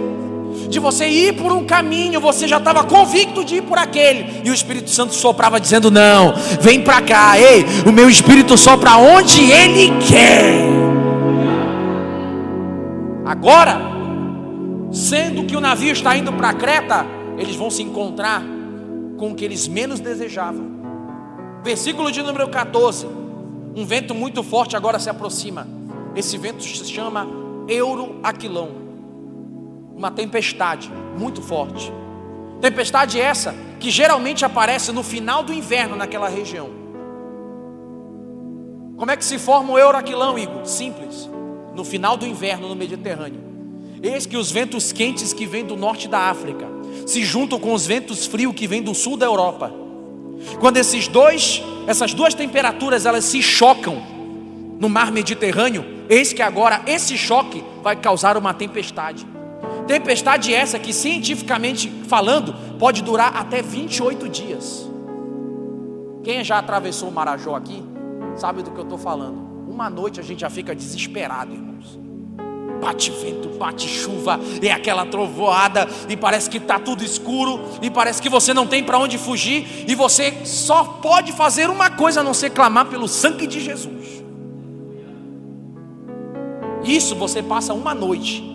de 0.68 0.78
você 0.78 1.06
ir 1.06 1.34
por 1.34 1.52
um 1.52 1.66
caminho, 1.66 2.18
você 2.18 2.48
já 2.48 2.56
estava 2.56 2.82
convicto 2.84 3.44
de 3.44 3.56
ir 3.56 3.62
por 3.62 3.76
aquele, 3.76 4.40
e 4.42 4.50
o 4.50 4.54
Espírito 4.54 4.88
Santo 4.88 5.14
soprava 5.14 5.60
dizendo: 5.60 5.90
Não, 5.90 6.32
vem 6.62 6.80
para 6.80 7.02
cá, 7.02 7.38
ei, 7.38 7.66
o 7.86 7.92
meu 7.92 8.08
Espírito 8.08 8.56
sopra 8.56 8.96
onde 8.96 9.50
ele 9.50 9.92
quer. 10.00 10.64
Agora, 13.26 13.78
sendo 14.90 15.44
que 15.44 15.54
o 15.54 15.60
navio 15.60 15.92
está 15.92 16.16
indo 16.16 16.32
para 16.32 16.54
Creta, 16.54 17.04
eles 17.36 17.54
vão 17.54 17.68
se 17.68 17.82
encontrar 17.82 18.42
com 19.22 19.30
o 19.30 19.34
que 19.36 19.44
eles 19.44 19.68
menos 19.68 20.00
desejavam. 20.00 20.82
Versículo 21.62 22.10
de 22.10 22.20
número 22.24 22.48
14: 22.48 23.06
Um 23.76 23.86
vento 23.86 24.16
muito 24.16 24.42
forte 24.42 24.74
agora 24.74 24.98
se 24.98 25.08
aproxima. 25.08 25.64
Esse 26.16 26.36
vento 26.36 26.60
se 26.60 26.84
chama 26.86 27.28
Euroaquilão 27.68 28.82
uma 29.94 30.10
tempestade 30.10 30.90
muito 31.16 31.40
forte. 31.40 31.92
Tempestade 32.60 33.20
essa 33.20 33.54
que 33.78 33.92
geralmente 33.92 34.44
aparece 34.44 34.90
no 34.90 35.04
final 35.04 35.44
do 35.44 35.52
inverno 35.52 35.94
naquela 35.94 36.28
região. 36.28 36.70
Como 38.96 39.08
é 39.08 39.16
que 39.16 39.24
se 39.24 39.38
forma 39.38 39.72
o 39.72 39.78
Euraquilão, 39.78 40.36
Igor? 40.36 40.66
Simples. 40.66 41.30
No 41.76 41.84
final 41.84 42.16
do 42.16 42.26
inverno 42.26 42.66
no 42.66 42.74
Mediterrâneo. 42.74 43.40
Eis 44.02 44.26
que 44.26 44.36
os 44.36 44.50
ventos 44.50 44.90
quentes 44.90 45.32
que 45.32 45.46
vêm 45.46 45.64
do 45.64 45.76
norte 45.76 46.08
da 46.08 46.18
África 46.22 46.81
se 47.06 47.24
juntam 47.24 47.58
com 47.58 47.72
os 47.72 47.86
ventos 47.86 48.26
frios 48.26 48.54
que 48.54 48.66
vêm 48.66 48.82
do 48.82 48.94
sul 48.94 49.16
da 49.16 49.26
Europa. 49.26 49.72
Quando 50.60 50.76
esses 50.76 51.08
dois, 51.08 51.62
essas 51.86 52.14
duas 52.14 52.34
temperaturas 52.34 53.06
elas 53.06 53.24
se 53.24 53.42
chocam 53.42 54.02
no 54.78 54.88
mar 54.88 55.12
Mediterrâneo, 55.12 55.84
eis 56.08 56.32
que 56.32 56.42
agora 56.42 56.82
esse 56.86 57.16
choque 57.16 57.62
vai 57.82 57.96
causar 57.96 58.36
uma 58.36 58.52
tempestade. 58.52 59.26
Tempestade 59.86 60.54
essa 60.54 60.78
que, 60.78 60.92
cientificamente 60.92 61.88
falando, 62.08 62.54
pode 62.78 63.02
durar 63.02 63.36
até 63.36 63.62
28 63.62 64.28
dias. 64.28 64.88
Quem 66.22 66.44
já 66.44 66.58
atravessou 66.58 67.08
o 67.08 67.12
Marajó 67.12 67.56
aqui, 67.56 67.82
sabe 68.36 68.62
do 68.62 68.70
que 68.70 68.78
eu 68.78 68.84
estou 68.84 68.98
falando. 68.98 69.38
Uma 69.68 69.90
noite 69.90 70.20
a 70.20 70.22
gente 70.22 70.40
já 70.40 70.50
fica 70.50 70.74
desesperado, 70.74 71.52
irmãos. 71.52 71.98
Bate 72.82 73.10
vento, 73.12 73.48
bate 73.50 73.88
chuva, 73.88 74.38
é 74.60 74.72
aquela 74.72 75.06
trovoada, 75.06 75.88
e 76.08 76.16
parece 76.16 76.50
que 76.50 76.58
está 76.58 76.78
tudo 76.78 77.04
escuro, 77.04 77.60
e 77.80 77.88
parece 77.88 78.20
que 78.20 78.28
você 78.28 78.52
não 78.52 78.66
tem 78.66 78.82
para 78.82 78.98
onde 78.98 79.16
fugir, 79.16 79.84
e 79.88 79.94
você 79.94 80.44
só 80.44 80.84
pode 80.84 81.32
fazer 81.32 81.70
uma 81.70 81.88
coisa 81.88 82.20
a 82.20 82.24
não 82.24 82.34
ser 82.34 82.50
clamar 82.50 82.86
pelo 82.86 83.06
sangue 83.06 83.46
de 83.46 83.60
Jesus. 83.60 84.22
Isso 86.84 87.14
você 87.14 87.40
passa 87.40 87.72
uma 87.72 87.94
noite 87.94 88.52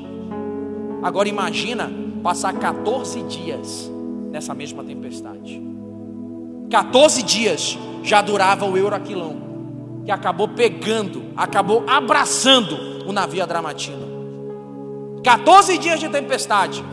Agora 1.02 1.30
imagina 1.30 1.92
passar 2.24 2.54
14 2.54 3.22
dias 3.24 3.92
nessa 4.32 4.54
mesma 4.54 4.84
tempestade. 4.84 5.62
14 6.70 7.24
dias 7.24 7.78
já 8.04 8.22
durava 8.22 8.66
o 8.66 8.78
Euraquilão, 8.78 9.38
que 10.04 10.12
acabou 10.12 10.48
pegando, 10.48 11.26
acabou 11.36 11.84
abraçando 11.88 13.08
o 13.08 13.14
navio 13.14 13.44
Adramatina. 13.44 14.07
14 15.24 15.78
dias 15.78 16.00
de 16.00 16.10
tempestade. 16.10 16.84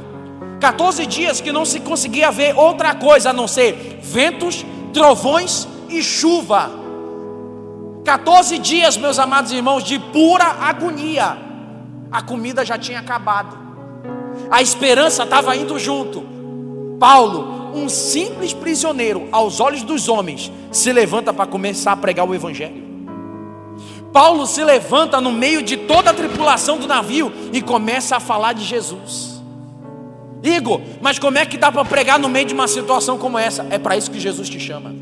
14 0.61 1.07
dias 1.07 1.41
que 1.41 1.53
não 1.53 1.65
se 1.65 1.81
conseguia 1.81 2.31
ver 2.31 2.57
outra 2.57 2.95
coisa 2.95 3.31
a 3.31 3.33
não 3.33 3.47
ser 3.47 4.01
ventos, 4.03 4.65
trovões 4.93 5.69
e 5.89 6.03
chuva. 6.03 6.71
14 8.05 8.59
dias, 8.59 8.97
meus 8.97 9.19
amados 9.19 9.53
irmãos, 9.53 9.83
de 9.83 9.99
pura 9.99 10.45
agonia. 10.45 11.39
A 12.11 12.23
comida 12.23 12.65
já 12.65 12.79
tinha 12.79 13.01
acabado 13.01 13.65
a 14.51 14.63
esperança 14.63 15.25
estava 15.25 15.57
indo 15.57 15.79
junto. 15.79 16.23
Paulo, 16.99 17.73
um 17.75 17.89
simples 17.89 18.53
prisioneiro 18.53 19.29
aos 19.33 19.61
olhos 19.61 19.83
dos 19.83 20.09
homens, 20.09 20.51
se 20.71 20.93
levanta 20.93 21.33
para 21.33 21.47
começar 21.47 21.93
a 21.93 21.97
pregar 21.97 22.29
o 22.29 22.35
Evangelho. 22.35 22.84
Paulo 24.15 24.47
se 24.47 24.63
levanta 24.63 25.21
no 25.21 25.33
meio 25.33 25.61
de 25.61 25.77
toda 25.77 26.13
a 26.13 26.15
tripulação 26.15 26.79
do 26.79 26.87
navio 26.87 27.33
e 27.53 27.61
começa 27.61 28.15
a 28.15 28.21
falar 28.21 28.53
de 28.53 28.63
Jesus. 28.65 29.43
Igor, 30.41 30.81
mas 31.01 31.19
como 31.19 31.37
é 31.37 31.45
que 31.45 31.59
dá 31.59 31.73
para 31.73 31.85
pregar 31.85 32.17
no 32.17 32.29
meio 32.29 32.47
de 32.47 32.55
uma 32.55 32.69
situação 32.69 33.19
como 33.19 33.37
essa? 33.37 33.67
É 33.71 33.77
para 33.77 33.97
isso 33.97 34.13
que 34.13 34.21
Jesus 34.21 34.49
te 34.49 34.61
chama. 34.61 34.95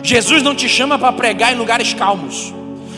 Jesus 0.00 0.44
não 0.44 0.54
te 0.54 0.68
chama 0.68 0.96
para 0.96 1.12
pregar 1.12 1.52
em 1.52 1.56
lugares 1.56 1.92
calmos. 1.92 2.54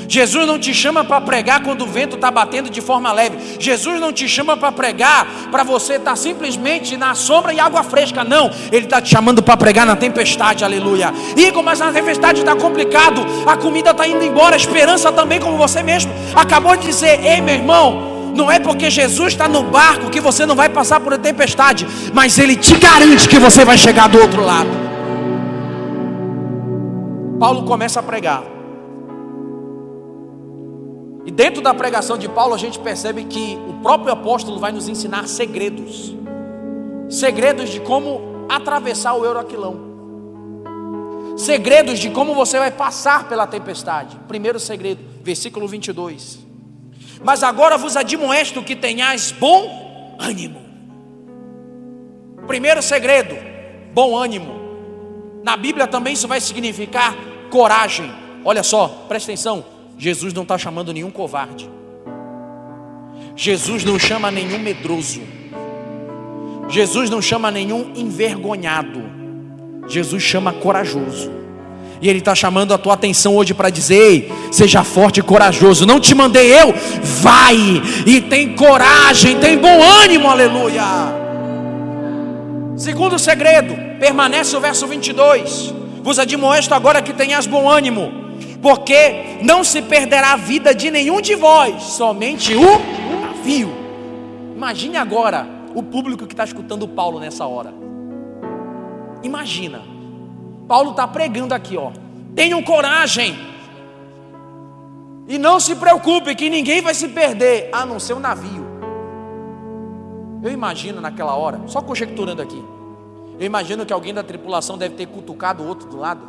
Jesus 0.08 0.46
não 0.46 0.58
te 0.58 0.74
chama 0.74 1.04
para 1.04 1.20
pregar 1.20 1.62
quando 1.62 1.82
o 1.82 1.86
vento 1.86 2.16
está 2.16 2.30
batendo 2.30 2.70
de 2.70 2.80
forma 2.80 3.12
leve. 3.12 3.36
Jesus 3.58 4.00
não 4.00 4.12
te 4.12 4.28
chama 4.28 4.56
para 4.56 4.72
pregar 4.72 5.26
para 5.50 5.62
você 5.62 5.94
estar 5.94 6.10
tá 6.10 6.16
simplesmente 6.16 6.96
na 6.96 7.14
sombra 7.14 7.52
e 7.52 7.60
água 7.60 7.82
fresca. 7.82 8.24
Não, 8.24 8.50
Ele 8.70 8.84
está 8.84 9.00
te 9.00 9.10
chamando 9.10 9.42
para 9.42 9.56
pregar 9.56 9.86
na 9.86 9.96
tempestade, 9.96 10.64
aleluia. 10.64 11.12
Igor, 11.36 11.62
mas 11.62 11.80
na 11.80 11.92
tempestade 11.92 12.40
está 12.40 12.54
complicado. 12.54 13.24
A 13.46 13.56
comida 13.56 13.90
está 13.90 14.06
indo 14.06 14.22
embora, 14.22 14.54
a 14.54 14.58
esperança 14.58 15.10
também, 15.12 15.40
como 15.40 15.56
você 15.56 15.82
mesmo 15.82 16.12
acabou 16.34 16.76
de 16.76 16.86
dizer. 16.86 17.24
Ei, 17.24 17.40
meu 17.40 17.54
irmão, 17.54 18.32
não 18.34 18.50
é 18.50 18.58
porque 18.58 18.90
Jesus 18.90 19.32
está 19.32 19.48
no 19.48 19.62
barco 19.62 20.10
que 20.10 20.20
você 20.20 20.44
não 20.44 20.56
vai 20.56 20.68
passar 20.68 21.00
por 21.00 21.16
tempestade, 21.16 21.86
mas 22.12 22.38
Ele 22.38 22.56
te 22.56 22.76
garante 22.76 23.28
que 23.28 23.38
você 23.38 23.64
vai 23.64 23.78
chegar 23.78 24.08
do 24.08 24.20
outro 24.20 24.44
lado. 24.44 24.70
Paulo 27.38 27.64
começa 27.64 28.00
a 28.00 28.02
pregar. 28.02 28.53
E 31.26 31.30
dentro 31.30 31.62
da 31.62 31.72
pregação 31.72 32.18
de 32.18 32.28
Paulo, 32.28 32.54
a 32.54 32.58
gente 32.58 32.78
percebe 32.78 33.24
que 33.24 33.58
o 33.68 33.82
próprio 33.82 34.12
apóstolo 34.12 34.58
vai 34.58 34.72
nos 34.72 34.88
ensinar 34.88 35.26
segredos 35.26 36.14
segredos 37.08 37.70
de 37.70 37.80
como 37.80 38.46
atravessar 38.48 39.14
o 39.14 39.24
Euroaquilão. 39.24 39.94
Segredos 41.36 41.98
de 41.98 42.10
como 42.10 42.34
você 42.34 42.58
vai 42.58 42.70
passar 42.70 43.28
pela 43.28 43.46
tempestade. 43.46 44.16
Primeiro 44.28 44.60
segredo, 44.60 45.02
versículo 45.22 45.66
22. 45.66 46.38
Mas 47.22 47.42
agora 47.42 47.76
vos 47.76 47.96
admoesto 47.96 48.62
que 48.62 48.76
tenhais 48.76 49.32
bom 49.32 50.16
ânimo. 50.20 50.62
Primeiro 52.46 52.82
segredo, 52.82 53.34
bom 53.92 54.16
ânimo. 54.16 54.54
Na 55.42 55.56
Bíblia 55.56 55.86
também 55.86 56.12
isso 56.14 56.28
vai 56.28 56.40
significar 56.40 57.16
coragem. 57.50 58.12
Olha 58.44 58.62
só, 58.62 59.06
presta 59.08 59.32
atenção. 59.32 59.64
Jesus 59.96 60.32
não 60.32 60.42
está 60.42 60.58
chamando 60.58 60.92
nenhum 60.92 61.10
covarde. 61.10 61.70
Jesus 63.36 63.84
não 63.84 63.98
chama 63.98 64.30
nenhum 64.30 64.58
medroso. 64.58 65.22
Jesus 66.68 67.10
não 67.10 67.20
chama 67.20 67.50
nenhum 67.50 67.92
envergonhado. 67.94 69.02
Jesus 69.86 70.22
chama 70.22 70.52
corajoso. 70.52 71.30
E 72.00 72.08
Ele 72.08 72.18
está 72.18 72.34
chamando 72.34 72.74
a 72.74 72.78
tua 72.78 72.94
atenção 72.94 73.36
hoje 73.36 73.54
para 73.54 73.70
dizer: 73.70 73.94
Ei, 73.94 74.32
seja 74.50 74.84
forte 74.84 75.20
e 75.20 75.22
corajoso. 75.22 75.86
Não 75.86 76.00
te 76.00 76.14
mandei 76.14 76.52
eu, 76.52 76.74
vai 77.02 77.56
e 78.06 78.20
tem 78.20 78.54
coragem, 78.54 79.38
tem 79.38 79.58
bom 79.58 79.82
ânimo, 79.82 80.28
aleluia. 80.28 80.82
Segundo 82.76 83.18
segredo, 83.18 83.74
permanece 83.98 84.56
o 84.56 84.60
verso 84.60 84.86
22. 84.86 85.72
Vos 86.02 86.18
admoesto 86.18 86.74
agora 86.74 87.00
que 87.00 87.12
tenhas 87.12 87.46
bom 87.46 87.68
ânimo, 87.70 88.12
porque 88.64 89.40
não 89.42 89.62
se 89.62 89.82
perderá 89.82 90.32
a 90.32 90.36
vida 90.36 90.74
de 90.74 90.90
nenhum 90.90 91.20
de 91.20 91.34
vós, 91.34 91.82
somente 91.82 92.54
o 92.56 93.20
navio. 93.20 93.70
Imagine 94.56 94.96
agora 94.96 95.46
o 95.74 95.82
público 95.82 96.26
que 96.26 96.32
está 96.32 96.44
escutando 96.44 96.88
Paulo 96.88 97.20
nessa 97.20 97.44
hora. 97.44 97.74
Imagina, 99.22 99.82
Paulo 100.66 100.92
está 100.92 101.06
pregando 101.06 101.52
aqui, 101.52 101.76
ó. 101.76 101.92
Tenham 102.34 102.62
coragem. 102.62 103.36
E 105.28 105.36
não 105.36 105.60
se 105.60 105.76
preocupe 105.76 106.34
que 106.34 106.48
ninguém 106.48 106.80
vai 106.80 106.94
se 106.94 107.08
perder, 107.08 107.68
a 107.70 107.84
não 107.84 108.00
ser 108.00 108.14
o 108.14 108.18
navio. 108.18 108.64
Eu 110.42 110.50
imagino 110.50 111.02
naquela 111.02 111.34
hora, 111.34 111.60
só 111.66 111.82
conjecturando 111.82 112.40
aqui. 112.40 112.64
Eu 113.38 113.44
imagino 113.44 113.84
que 113.84 113.92
alguém 113.92 114.14
da 114.14 114.22
tripulação 114.22 114.78
deve 114.78 114.94
ter 114.94 115.04
cutucado 115.04 115.62
o 115.62 115.68
outro 115.68 115.86
do 115.86 115.98
lado. 115.98 116.22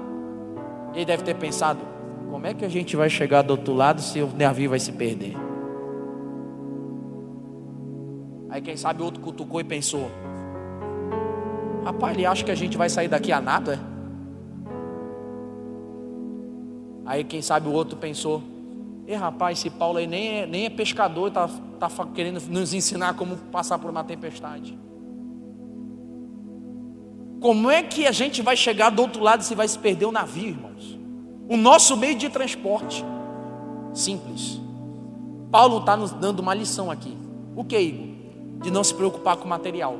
Ele 0.93 1.05
deve 1.05 1.23
ter 1.23 1.35
pensado: 1.35 1.94
como 2.35 2.47
é 2.47 2.53
que 2.53 2.65
a 2.65 2.69
gente 2.69 2.97
vai 2.97 3.09
chegar 3.09 3.43
do 3.43 3.51
outro 3.51 3.73
lado 3.73 4.01
se 4.01 4.21
o 4.21 4.27
navio 4.35 4.71
vai 4.71 4.77
se 4.77 4.91
perder? 4.91 5.37
Aí 8.49 8.61
quem 8.61 8.75
sabe 8.75 9.01
outro 9.01 9.21
cutucou 9.21 9.61
e 9.61 9.63
pensou: 9.63 10.11
rapaz, 11.85 12.13
ele 12.13 12.25
acha 12.25 12.43
que 12.43 12.51
a 12.51 12.55
gente 12.55 12.77
vai 12.77 12.89
sair 12.89 13.07
daqui 13.07 13.31
a 13.31 13.39
nada? 13.39 13.75
É? 13.75 13.79
Aí 17.05 17.23
quem 17.23 17.41
sabe 17.41 17.69
o 17.69 17.71
outro 17.71 17.97
pensou: 17.97 18.43
e 19.07 19.15
rapaz, 19.15 19.57
esse 19.57 19.69
Paulo 19.69 19.97
aí 19.97 20.05
nem 20.05 20.39
é, 20.39 20.45
nem 20.45 20.65
é 20.65 20.69
pescador, 20.69 21.29
está 21.29 21.47
tá 21.79 21.89
querendo 22.13 22.41
nos 22.49 22.73
ensinar 22.73 23.13
como 23.13 23.37
passar 23.49 23.79
por 23.79 23.89
uma 23.89 24.03
tempestade. 24.03 24.77
Como 27.39 27.71
é 27.71 27.81
que 27.81 28.05
a 28.05 28.11
gente 28.11 28.41
vai 28.41 28.57
chegar 28.57 28.89
do 28.89 29.01
outro 29.01 29.23
lado 29.23 29.41
se 29.41 29.55
vai 29.55 29.69
se 29.69 29.79
perder 29.79 30.05
o 30.05 30.11
navio, 30.11 30.49
irmãos? 30.49 31.04
O 31.47 31.57
nosso 31.57 31.95
meio 31.95 32.15
de 32.15 32.29
transporte. 32.29 33.03
Simples. 33.93 34.59
Paulo 35.51 35.79
está 35.79 35.95
nos 35.95 36.11
dando 36.11 36.39
uma 36.39 36.53
lição 36.53 36.91
aqui. 36.91 37.15
O 37.55 37.63
que, 37.63 37.79
Igor? 37.79 38.07
De 38.61 38.71
não 38.71 38.83
se 38.83 38.93
preocupar 38.93 39.37
com 39.37 39.45
o 39.45 39.49
material. 39.49 39.95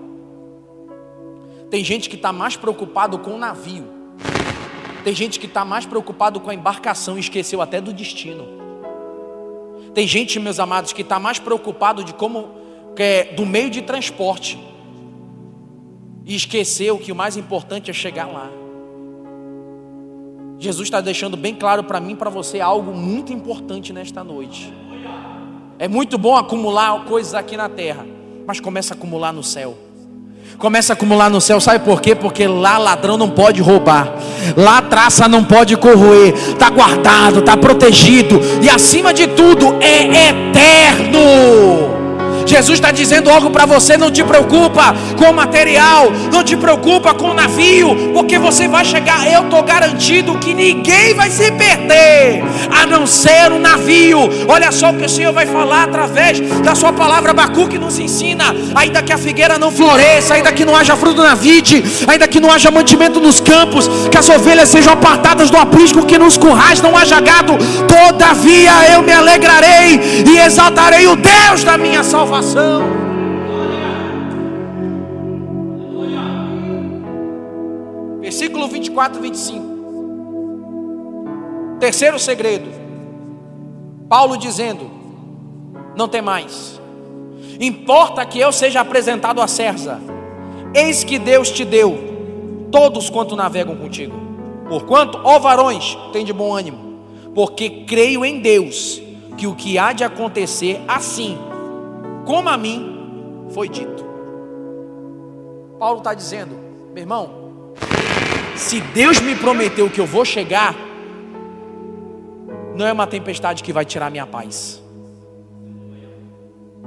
Tem 1.70 1.84
gente 1.84 2.10
que 2.10 2.16
está 2.16 2.32
mais 2.32 2.56
preocupado 2.56 3.20
com 3.20 3.32
o 3.32 3.38
navio. 3.38 3.86
Tem 5.04 5.14
gente 5.14 5.40
que 5.40 5.46
está 5.46 5.64
mais 5.64 5.86
preocupado 5.86 6.40
com 6.40 6.50
a 6.50 6.54
embarcação 6.56 7.18
e 7.18 7.20
esqueceu 7.20 7.62
até 7.62 7.80
do 7.80 7.94
destino. 7.94 8.44
Tem 9.94 10.08
gente, 10.08 10.40
meus 10.40 10.60
amados, 10.60 10.94
que 10.94 11.04
está 11.04 11.20
mais 11.20 11.40
preocupado 11.40 12.04
de 12.04 12.14
como 12.14 12.50
é, 12.98 13.34
do 13.34 13.46
meio 13.46 13.70
de 13.70 13.82
transporte 13.82 14.60
e 16.26 16.36
esqueceu 16.36 16.98
que 16.98 17.12
o 17.12 17.16
mais 17.16 17.38
importante 17.38 17.92
é 17.92 17.94
chegar 17.94 18.26
lá. 18.26 18.50
Jesus 20.58 20.88
está 20.88 21.02
deixando 21.02 21.36
bem 21.36 21.54
claro 21.54 21.84
para 21.84 22.00
mim 22.00 22.14
e 22.14 22.16
para 22.16 22.30
você 22.30 22.60
algo 22.60 22.94
muito 22.94 23.34
importante 23.34 23.92
nesta 23.92 24.24
noite. 24.24 24.74
É 25.78 25.88
muito 25.88 26.18
bom 26.18 26.36
acumular 26.36 27.04
coisas 27.06 27.34
aqui 27.34 27.58
na 27.58 27.68
terra, 27.68 28.06
mas 28.48 28.60
começa 28.60 28.94
a 28.94 28.98
acumular 28.98 29.34
no 29.34 29.44
céu. 29.44 29.78
Começa 30.58 30.94
a 30.94 30.96
acumular 30.96 31.30
no 31.30 31.42
céu, 31.42 31.60
sabe 31.60 31.84
por 31.84 32.02
quê? 32.02 32.16
Porque 32.16 32.48
lá 32.48 32.78
ladrão 32.78 33.18
não 33.18 33.30
pode 33.30 33.62
roubar, 33.62 34.14
lá 34.56 34.82
traça 34.82 35.28
não 35.28 35.44
pode 35.44 35.76
corroer, 35.76 36.34
está 36.34 36.70
guardado, 36.70 37.40
está 37.40 37.58
protegido, 37.58 38.40
e 38.64 38.70
acima 38.70 39.14
de 39.14 39.28
tudo 39.28 39.76
é 39.82 40.30
eterno. 40.30 41.95
Jesus 42.46 42.78
está 42.78 42.92
dizendo 42.92 43.30
algo 43.30 43.50
para 43.50 43.66
você: 43.66 43.98
não 43.98 44.12
te 44.12 44.24
preocupa 44.24 44.96
com 45.18 45.34
material, 45.34 46.12
não 46.32 46.44
te 46.44 46.56
preocupa 46.56 47.14
com 47.14 47.34
navio, 47.34 48.12
porque 48.14 48.38
você 48.38 48.68
vai 48.68 48.86
chegar. 48.86 49.28
Eu 49.32 49.44
estou 49.44 49.64
garantido 49.64 50.38
que 50.38 50.54
ninguém 50.54 51.14
vai 51.14 51.30
se 51.30 51.52
perder, 51.52 52.44
a 52.70 52.86
não 52.86 53.08
ser 53.08 53.52
o 53.52 53.60
navio. 53.60 54.20
Olha 54.48 54.72
só 54.72 54.92
o 54.92 54.94
que 54.94 55.06
o 55.06 55.10
Senhor 55.10 55.34
vai 55.34 55.46
falar 55.46 55.84
através 55.84 56.40
da 56.62 56.76
Sua 56.76 56.94
palavra, 56.94 57.34
Bacu, 57.34 57.68
que 57.68 57.80
nos 57.80 57.98
ensina: 58.00 58.56
ainda 58.76 59.02
que 59.02 59.12
a 59.14 59.18
figueira 59.18 59.58
não 59.58 59.72
floresça, 59.72 60.36
ainda 60.36 60.52
que 60.52 60.66
não 60.66 60.76
haja 60.76 60.96
fruto 60.96 61.24
na 61.24 61.34
vide, 61.34 61.84
ainda 62.08 62.28
que 62.28 62.40
não 62.40 62.52
haja 62.52 62.70
mantimento 62.70 63.20
nos 63.20 63.40
campos, 63.40 63.90
que 64.12 64.18
as 64.18 64.30
ovelhas 64.30 64.70
sejam 64.70 64.94
apartadas 64.94 65.50
do 65.50 65.58
aprisco, 65.58 66.06
que 66.06 66.18
nos 66.18 66.38
currais 66.38 66.82
não 66.82 66.96
haja 66.96 67.20
gado, 67.20 67.54
todavia 67.88 68.92
eu 68.94 69.02
me 69.02 69.12
alegrarei 69.12 70.00
e 70.28 70.38
exaltarei 70.38 71.08
o 71.08 71.16
Deus 71.16 71.64
da 71.64 71.78
minha 71.78 72.04
salvação 72.04 72.35
salvação. 72.36 72.82
Versículo 78.20 78.68
24 78.68 79.20
e 79.20 79.22
25. 79.22 79.76
Terceiro 81.80 82.20
segredo. 82.20 82.70
Paulo 84.10 84.38
dizendo: 84.38 84.90
Não 85.96 86.08
tem 86.10 86.22
mais. 86.22 86.82
Importa 87.60 88.26
que 88.26 88.40
eu 88.40 88.52
seja 88.52 88.82
apresentado 88.82 89.42
a 89.42 89.48
César. 89.48 90.02
Eis 90.74 91.06
que 91.06 91.18
Deus 91.18 91.50
te 91.52 91.64
deu 91.64 92.68
todos 92.70 93.10
quanto 93.10 93.36
navegam 93.36 93.78
contigo. 93.78 94.26
Porquanto, 94.68 95.22
ó 95.24 95.40
varões, 95.40 95.98
tem 96.12 96.26
de 96.26 96.34
bom 96.34 96.54
ânimo, 96.54 97.00
porque 97.34 97.86
creio 97.86 98.26
em 98.26 98.40
Deus 98.42 99.02
que 99.38 99.48
o 99.48 99.56
que 99.56 99.78
há 99.78 99.94
de 99.94 100.04
acontecer 100.04 100.82
assim 100.88 101.38
como 102.26 102.50
a 102.50 102.58
mim 102.58 103.48
foi 103.52 103.70
dito. 103.70 104.04
Paulo 105.80 106.00
está 106.00 106.14
dizendo, 106.14 106.56
meu 106.94 107.04
irmão, 107.04 107.46
se 108.56 108.82
Deus 108.82 109.20
me 109.20 109.36
prometeu 109.36 109.90
que 109.90 110.00
eu 110.00 110.06
vou 110.06 110.26
chegar, 110.26 110.76
não 112.76 112.86
é 112.86 112.92
uma 112.92 113.06
tempestade 113.08 113.64
que 113.64 113.72
vai 113.72 113.86
tirar 113.86 114.10
minha 114.10 114.26
paz. 114.26 114.82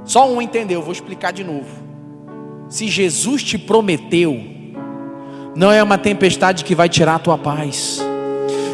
Só 0.03 0.27
um 0.29 0.41
entendeu, 0.41 0.81
vou 0.81 0.91
explicar 0.91 1.31
de 1.31 1.43
novo. 1.43 1.69
Se 2.67 2.87
Jesus 2.87 3.43
te 3.43 3.57
prometeu, 3.57 4.39
não 5.55 5.71
é 5.71 5.81
uma 5.81 5.97
tempestade 5.97 6.63
que 6.63 6.75
vai 6.75 6.89
tirar 6.89 7.15
a 7.15 7.19
tua 7.19 7.37
paz. 7.37 7.99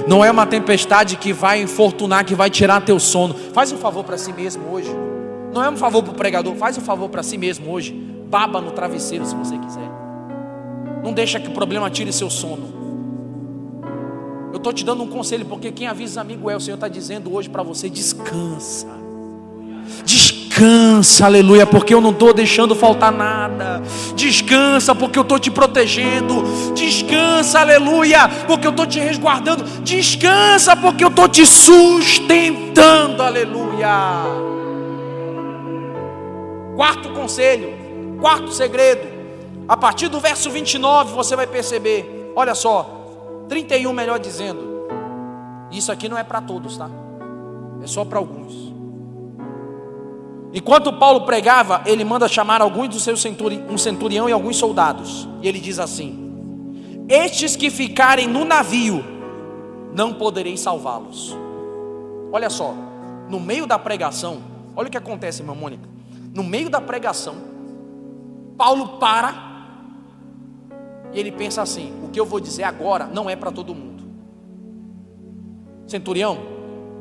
Não 0.07 0.23
é 0.23 0.29
uma 0.29 0.45
tempestade 0.45 1.15
que 1.15 1.33
vai 1.33 1.61
infortunar, 1.61 2.25
que 2.25 2.35
vai 2.35 2.49
tirar 2.49 2.81
teu 2.81 2.99
sono. 2.99 3.33
Faz 3.53 3.71
um 3.71 3.77
favor 3.77 4.03
para 4.03 4.17
si 4.17 4.31
mesmo 4.31 4.71
hoje. 4.71 4.89
Não 5.55 5.63
é 5.63 5.69
um 5.69 5.77
favor 5.77 6.03
para 6.03 6.11
o 6.11 6.15
pregador, 6.15 6.53
faz 6.55 6.77
um 6.77 6.81
favor 6.81 7.07
para 7.07 7.23
si 7.23 7.37
mesmo 7.37 7.71
hoje. 7.71 7.93
Baba 8.29 8.59
no 8.59 8.71
travesseiro 8.71 9.25
se 9.25 9.33
você 9.33 9.57
quiser. 9.57 9.89
Não 11.01 11.13
deixa 11.13 11.39
que 11.39 11.47
o 11.47 11.51
problema 11.51 11.89
tire 11.89 12.11
seu 12.11 12.29
sono. 12.29 12.75
Eu 14.51 14.57
estou 14.57 14.73
te 14.73 14.83
dando 14.83 15.01
um 15.03 15.07
conselho, 15.07 15.45
porque 15.45 15.71
quem 15.71 15.87
avisa 15.87 16.19
amigo 16.19 16.49
é, 16.49 16.57
o 16.57 16.59
Senhor 16.59 16.75
está 16.75 16.89
dizendo 16.89 17.33
hoje 17.33 17.47
para 17.47 17.63
você: 17.63 17.89
descansa. 17.89 18.87
Descansa, 20.03 21.25
aleluia, 21.25 21.65
porque 21.65 21.93
eu 21.93 22.01
não 22.01 22.09
estou 22.09 22.33
deixando 22.33 22.75
faltar 22.75 23.13
nada. 23.13 23.81
Descansa, 24.13 24.93
porque 24.93 25.17
eu 25.17 25.23
estou 25.23 25.39
te 25.39 25.49
protegendo. 25.49 26.43
Descansa, 26.73 27.61
aleluia, 27.61 28.27
porque 28.45 28.67
eu 28.67 28.71
estou 28.71 28.85
te 28.85 28.99
resguardando. 28.99 29.63
Descansa, 29.83 30.75
porque 30.75 31.05
eu 31.05 31.09
estou 31.09 31.29
te 31.29 31.45
sustentando, 31.45 33.23
aleluia. 33.23 34.55
Quarto 36.75 37.09
conselho, 37.13 37.73
quarto 38.19 38.51
segredo. 38.51 39.07
A 39.65 39.77
partir 39.77 40.09
do 40.09 40.19
verso 40.19 40.51
29 40.51 41.13
você 41.13 41.33
vai 41.33 41.47
perceber, 41.47 42.33
olha 42.35 42.53
só, 42.53 43.45
31 43.47 43.93
melhor 43.93 44.19
dizendo. 44.19 44.75
Isso 45.71 45.89
aqui 45.91 46.09
não 46.09 46.17
é 46.17 46.23
para 46.23 46.41
todos, 46.41 46.77
tá? 46.77 46.89
É 47.81 47.87
só 47.87 48.03
para 48.03 48.19
alguns. 48.19 48.73
Enquanto 50.53 50.91
Paulo 50.93 51.25
pregava, 51.25 51.81
ele 51.85 52.03
manda 52.03 52.27
chamar 52.27 52.61
alguns 52.61 52.89
dos 52.89 53.03
seus 53.03 53.21
centuri 53.21 53.63
um 53.69 53.77
centurião 53.77 54.27
e 54.27 54.33
alguns 54.33 54.57
soldados. 54.57 55.27
E 55.41 55.47
ele 55.47 55.59
diz 55.59 55.79
assim: 55.79 57.05
Estes 57.07 57.55
que 57.55 57.69
ficarem 57.69 58.27
no 58.27 58.43
navio, 58.43 59.03
não 59.93 60.13
poderei 60.13 60.57
salvá-los. 60.57 61.35
Olha 62.33 62.49
só, 62.49 62.73
no 63.29 63.39
meio 63.39 63.65
da 63.65 63.79
pregação, 63.79 64.39
olha 64.75 64.87
o 64.89 64.91
que 64.91 64.97
acontece, 64.97 65.41
irmã 65.41 65.55
Mônica 65.55 65.94
no 66.35 66.43
meio 66.43 66.69
da 66.69 66.81
pregação, 66.81 67.35
Paulo 68.57 68.99
para 68.99 69.45
e 71.15 71.19
ele 71.19 71.31
pensa 71.31 71.61
assim: 71.61 71.93
o 72.03 72.09
que 72.09 72.19
eu 72.19 72.25
vou 72.25 72.41
dizer 72.41 72.63
agora 72.63 73.07
não 73.07 73.29
é 73.29 73.35
para 73.35 73.51
todo 73.51 73.73
mundo. 73.73 74.03
Centurião, 75.87 76.37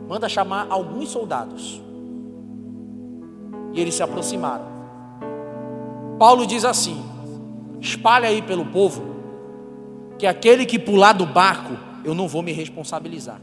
manda 0.08 0.28
chamar 0.28 0.68
alguns 0.70 1.08
soldados. 1.08 1.82
E 3.72 3.80
eles 3.80 3.94
se 3.96 4.02
aproximaram. 4.04 4.64
Paulo 6.16 6.46
diz 6.46 6.64
assim: 6.64 7.04
espalha 7.80 8.28
aí 8.28 8.40
pelo 8.40 8.66
povo, 8.66 9.02
que 10.16 10.28
aquele 10.28 10.64
que 10.64 10.78
pular 10.78 11.12
do 11.12 11.26
barco, 11.26 11.76
eu 12.04 12.14
não 12.14 12.28
vou 12.28 12.40
me 12.40 12.52
responsabilizar. 12.52 13.40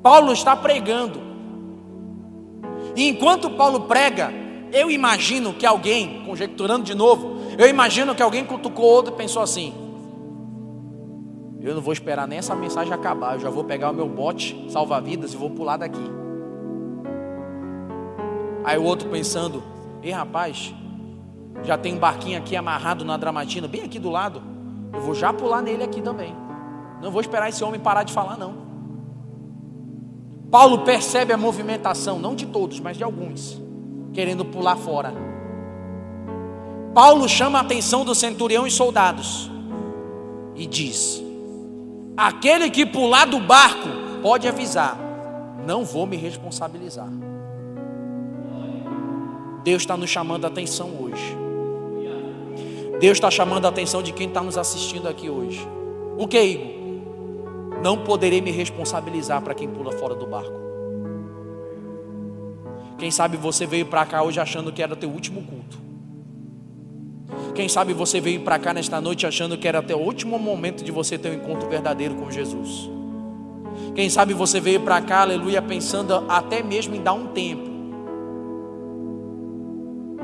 Paulo 0.00 0.32
está 0.32 0.54
pregando 0.54 1.29
e 2.96 3.08
enquanto 3.08 3.50
Paulo 3.50 3.82
prega, 3.82 4.32
eu 4.72 4.90
imagino 4.90 5.52
que 5.52 5.66
alguém, 5.66 6.22
conjecturando 6.24 6.84
de 6.84 6.94
novo, 6.94 7.40
Eu 7.60 7.68
imagino 7.68 8.14
que 8.14 8.22
alguém 8.22 8.42
cutucou 8.42 8.86
outro 8.86 9.12
e 9.12 9.16
pensou 9.18 9.42
assim: 9.42 9.74
eu 11.60 11.74
não 11.74 11.82
vou 11.82 11.92
esperar 11.92 12.26
nem 12.26 12.38
essa 12.38 12.54
mensagem 12.54 12.90
acabar, 12.90 13.34
eu 13.34 13.40
já 13.40 13.50
vou 13.50 13.64
pegar 13.64 13.90
o 13.90 13.92
meu 13.92 14.08
bote 14.08 14.64
salva-vidas 14.70 15.34
e 15.34 15.36
vou 15.36 15.50
pular 15.50 15.76
daqui. 15.76 16.00
Aí 18.64 18.78
o 18.78 18.82
outro 18.82 19.10
pensando: 19.10 19.62
ei 20.02 20.10
rapaz, 20.10 20.74
já 21.62 21.76
tem 21.76 21.96
um 21.96 21.98
barquinho 21.98 22.38
aqui 22.38 22.56
amarrado 22.56 23.04
na 23.04 23.18
Dramatina, 23.18 23.68
bem 23.68 23.82
aqui 23.82 23.98
do 23.98 24.08
lado, 24.08 24.42
eu 24.94 25.00
vou 25.02 25.14
já 25.14 25.34
pular 25.34 25.60
nele 25.60 25.84
aqui 25.84 26.00
também. 26.00 26.34
Não 27.02 27.10
vou 27.10 27.20
esperar 27.20 27.50
esse 27.50 27.62
homem 27.62 27.78
parar 27.78 28.04
de 28.04 28.12
falar, 28.14 28.38
não. 28.38 28.69
Paulo 30.50 30.78
percebe 30.78 31.32
a 31.32 31.36
movimentação, 31.36 32.18
não 32.18 32.34
de 32.34 32.46
todos, 32.46 32.80
mas 32.80 32.96
de 32.96 33.04
alguns, 33.04 33.60
querendo 34.12 34.44
pular 34.44 34.76
fora. 34.76 35.14
Paulo 36.92 37.28
chama 37.28 37.58
a 37.58 37.62
atenção 37.62 38.04
do 38.04 38.14
centurião 38.14 38.66
e 38.66 38.70
soldados 38.70 39.48
e 40.56 40.66
diz: 40.66 41.22
Aquele 42.16 42.68
que 42.68 42.84
pular 42.84 43.26
do 43.26 43.38
barco 43.38 43.88
pode 44.22 44.48
avisar, 44.48 44.98
não 45.64 45.84
vou 45.84 46.04
me 46.04 46.16
responsabilizar. 46.16 47.08
Deus 49.62 49.82
está 49.82 49.96
nos 49.96 50.10
chamando 50.10 50.46
a 50.46 50.48
atenção 50.48 50.90
hoje. 51.00 51.36
Deus 52.98 53.16
está 53.16 53.30
chamando 53.30 53.66
a 53.66 53.68
atenção 53.68 54.02
de 54.02 54.12
quem 54.12 54.26
está 54.26 54.42
nos 54.42 54.58
assistindo 54.58 55.06
aqui 55.08 55.30
hoje. 55.30 55.66
O 56.18 56.26
que, 56.26 56.42
Igor? 56.42 56.79
Não 57.82 58.04
poderei 58.04 58.40
me 58.40 58.50
responsabilizar 58.50 59.42
para 59.42 59.54
quem 59.54 59.68
pula 59.68 59.92
fora 59.92 60.14
do 60.14 60.26
barco. 60.26 60.60
Quem 62.98 63.10
sabe 63.10 63.36
você 63.36 63.64
veio 63.66 63.86
para 63.86 64.04
cá 64.04 64.22
hoje 64.22 64.38
achando 64.38 64.70
que 64.70 64.82
era 64.82 64.94
teu 64.94 65.10
último 65.10 65.42
culto. 65.42 65.78
Quem 67.54 67.68
sabe 67.68 67.92
você 67.92 68.20
veio 68.20 68.40
para 68.42 68.58
cá 68.58 68.74
nesta 68.74 69.00
noite 69.00 69.26
achando 69.26 69.56
que 69.56 69.66
era 69.66 69.78
até 69.78 69.94
o 69.94 69.98
último 69.98 70.38
momento 70.38 70.84
de 70.84 70.92
você 70.92 71.18
ter 71.18 71.30
um 71.30 71.34
encontro 71.34 71.68
verdadeiro 71.68 72.14
com 72.14 72.30
Jesus. 72.30 72.90
Quem 73.94 74.08
sabe 74.10 74.34
você 74.34 74.60
veio 74.60 74.80
para 74.80 75.00
cá, 75.00 75.22
aleluia, 75.22 75.60
pensando 75.60 76.24
até 76.28 76.62
mesmo 76.62 76.94
em 76.94 77.02
dar 77.02 77.12
um 77.12 77.28
tempo 77.28 77.70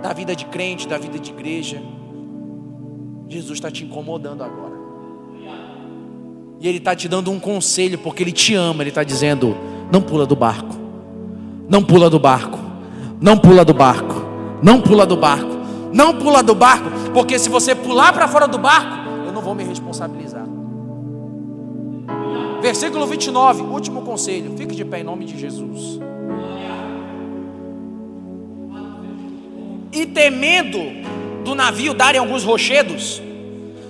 da 0.02 0.12
vida 0.12 0.36
de 0.36 0.44
crente, 0.46 0.86
da 0.86 0.98
vida 0.98 1.18
de 1.18 1.30
igreja. 1.30 1.82
Jesus 3.28 3.58
está 3.58 3.70
te 3.70 3.84
incomodando 3.84 4.44
agora. 4.44 4.75
E 6.60 6.68
Ele 6.68 6.78
está 6.78 6.94
te 6.94 7.08
dando 7.08 7.30
um 7.30 7.38
conselho, 7.38 7.98
porque 7.98 8.22
Ele 8.22 8.32
te 8.32 8.54
ama. 8.54 8.82
Ele 8.82 8.90
está 8.90 9.02
dizendo: 9.02 9.56
não 9.90 10.00
pula 10.00 10.26
do 10.26 10.36
barco, 10.36 10.76
não 11.68 11.82
pula 11.82 12.08
do 12.08 12.18
barco, 12.18 12.58
não 13.20 13.36
pula 13.36 13.64
do 13.64 13.74
barco, 13.74 14.14
não 14.62 14.80
pula 14.80 15.06
do 15.06 15.16
barco, 15.16 15.56
não 15.92 16.18
pula 16.18 16.42
do 16.42 16.54
barco, 16.54 16.88
porque 17.12 17.38
se 17.38 17.48
você 17.48 17.74
pular 17.74 18.12
para 18.12 18.28
fora 18.28 18.46
do 18.46 18.58
barco, 18.58 19.08
eu 19.26 19.32
não 19.32 19.42
vou 19.42 19.54
me 19.54 19.64
responsabilizar. 19.64 20.46
Versículo 22.60 23.06
29, 23.06 23.62
último 23.62 24.02
conselho. 24.02 24.54
Fique 24.56 24.74
de 24.74 24.84
pé 24.84 25.00
em 25.00 25.04
nome 25.04 25.24
de 25.24 25.38
Jesus. 25.38 26.00
E 29.92 30.04
temendo 30.06 30.78
do 31.44 31.54
navio 31.54 31.94
darem 31.94 32.20
alguns 32.20 32.44
rochedos, 32.44 33.22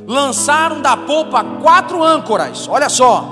lançaram 0.07 0.81
da 0.81 0.97
polpa 0.97 1.43
quatro 1.61 2.03
âncoras, 2.03 2.69
olha 2.69 2.89
só, 2.89 3.25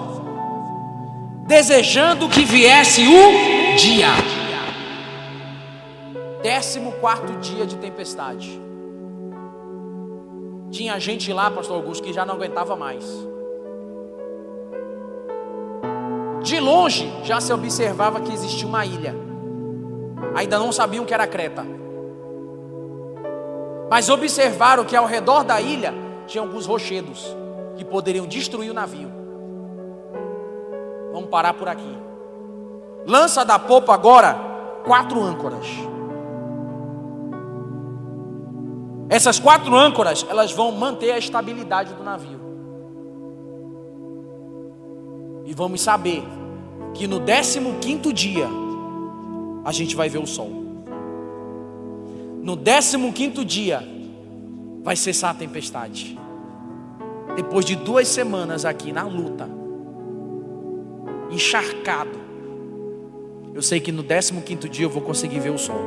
desejando 1.46 2.28
que 2.28 2.44
viesse 2.44 3.06
o 3.06 3.76
dia. 3.76 4.08
Décimo 6.42 6.92
quarto 6.92 7.32
dia 7.34 7.64
de 7.64 7.76
tempestade. 7.76 8.60
Tinha 10.70 10.98
gente 10.98 11.32
lá, 11.32 11.50
pastor 11.50 11.76
Augusto, 11.76 12.02
que 12.02 12.12
já 12.12 12.26
não 12.26 12.34
aguentava 12.34 12.74
mais. 12.74 13.04
De 16.42 16.60
longe 16.60 17.10
já 17.22 17.40
se 17.40 17.52
observava 17.52 18.20
que 18.20 18.32
existia 18.32 18.66
uma 18.66 18.84
ilha. 18.84 19.14
Ainda 20.34 20.58
não 20.58 20.72
sabiam 20.72 21.04
que 21.04 21.14
era 21.14 21.26
Creta. 21.26 21.64
Mas 23.88 24.08
observaram 24.08 24.84
que 24.84 24.96
ao 24.96 25.06
redor 25.06 25.44
da 25.44 25.60
ilha 25.60 26.03
tinha 26.26 26.42
alguns 26.42 26.66
rochedos 26.66 27.34
que 27.76 27.84
poderiam 27.84 28.26
destruir 28.26 28.70
o 28.70 28.74
navio. 28.74 29.10
Vamos 31.12 31.28
parar 31.28 31.54
por 31.54 31.68
aqui. 31.68 31.98
Lança 33.06 33.44
da 33.44 33.58
popa 33.58 33.94
agora 33.94 34.36
quatro 34.84 35.20
âncoras. 35.20 35.66
Essas 39.08 39.38
quatro 39.38 39.74
âncoras, 39.76 40.26
elas 40.28 40.50
vão 40.52 40.72
manter 40.72 41.12
a 41.12 41.18
estabilidade 41.18 41.94
do 41.94 42.02
navio. 42.02 42.40
E 45.44 45.52
vamos 45.52 45.82
saber 45.82 46.24
que 46.94 47.06
no 47.06 47.20
15 47.20 47.60
quinto 47.80 48.12
dia 48.12 48.48
a 49.64 49.72
gente 49.72 49.94
vai 49.94 50.08
ver 50.08 50.18
o 50.18 50.26
sol. 50.26 50.50
No 52.42 52.56
15 52.56 53.12
quinto 53.12 53.44
dia 53.44 53.93
vai 54.84 54.94
cessar 54.94 55.30
a 55.30 55.34
tempestade. 55.34 56.18
Depois 57.34 57.64
de 57.64 57.74
duas 57.74 58.06
semanas 58.06 58.66
aqui 58.66 58.92
na 58.92 59.04
luta, 59.04 59.48
encharcado, 61.30 62.22
eu 63.54 63.62
sei 63.62 63.80
que 63.80 63.90
no 63.90 64.04
15 64.04 64.42
quinto 64.42 64.68
dia 64.68 64.84
eu 64.84 64.90
vou 64.90 65.00
conseguir 65.00 65.40
ver 65.40 65.50
o 65.50 65.58
sol. 65.58 65.80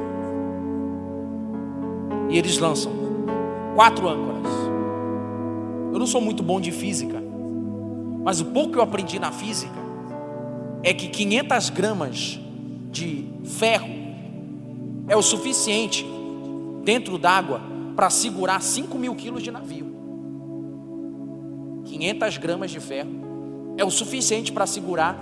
E 2.29 2.38
eles 2.38 2.57
lançam 2.57 2.91
quatro 3.75 4.07
âncoras. 4.10 4.51
Eu 5.93 5.99
não 5.99 6.07
sou 6.07 6.19
muito 6.19 6.41
bom 6.41 6.60
de 6.60 6.71
física, 6.71 7.21
mas 8.23 8.41
o 8.41 8.45
pouco 8.45 8.73
que 8.73 8.77
eu 8.79 8.81
aprendi 8.81 9.19
na 9.19 9.31
física 9.31 9.77
é 10.81 10.93
que 10.93 11.07
500 11.07 11.69
gramas 11.69 12.39
de 12.91 13.25
ferro 13.45 13.89
é 15.07 15.15
o 15.15 15.21
suficiente 15.21 16.05
dentro 16.83 17.17
d'água 17.17 17.62
para 17.97 18.12
segurar 18.12 18.62
5 18.62 18.95
mil 18.95 19.15
quilos 19.15 19.41
de 19.41 19.49
navio. 19.49 19.88
500 21.83 22.38
gramas 22.38 22.69
de 22.69 22.79
ferro 22.79 23.10
é 23.75 23.83
o 23.83 23.89
suficiente 23.89 24.51
para 24.51 24.67
segurar 24.67 25.19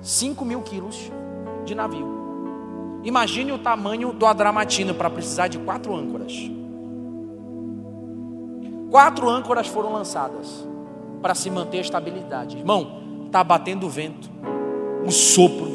5 0.00 0.42
mil 0.42 0.62
quilos 0.62 1.12
de 1.66 1.74
navio. 1.74 3.02
Imagine 3.04 3.52
o 3.52 3.58
tamanho 3.58 4.10
do 4.14 4.24
Adramatino 4.24 4.94
para 4.94 5.10
precisar 5.10 5.48
de 5.48 5.58
quatro 5.58 5.94
âncoras. 5.94 6.32
Quatro 8.90 9.28
âncoras 9.28 9.66
foram 9.66 9.92
lançadas 9.92 10.66
para 11.20 11.34
se 11.34 11.50
manter 11.50 11.78
a 11.78 11.82
estabilidade. 11.82 12.56
Irmão, 12.56 13.02
está 13.26 13.44
batendo 13.44 13.84
o 13.84 13.90
vento, 13.90 14.30
o 15.06 15.12
sopro, 15.12 15.68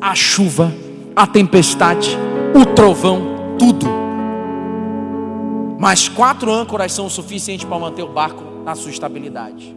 a 0.00 0.14
chuva, 0.14 0.72
a 1.16 1.26
tempestade, 1.26 2.16
o 2.54 2.64
trovão, 2.64 3.56
tudo. 3.58 3.99
Mas 5.80 6.10
quatro 6.10 6.52
âncoras 6.52 6.92
são 6.92 7.06
o 7.06 7.10
suficiente 7.10 7.64
para 7.64 7.78
manter 7.78 8.02
o 8.02 8.12
barco 8.12 8.44
na 8.66 8.74
sua 8.74 8.90
estabilidade. 8.90 9.74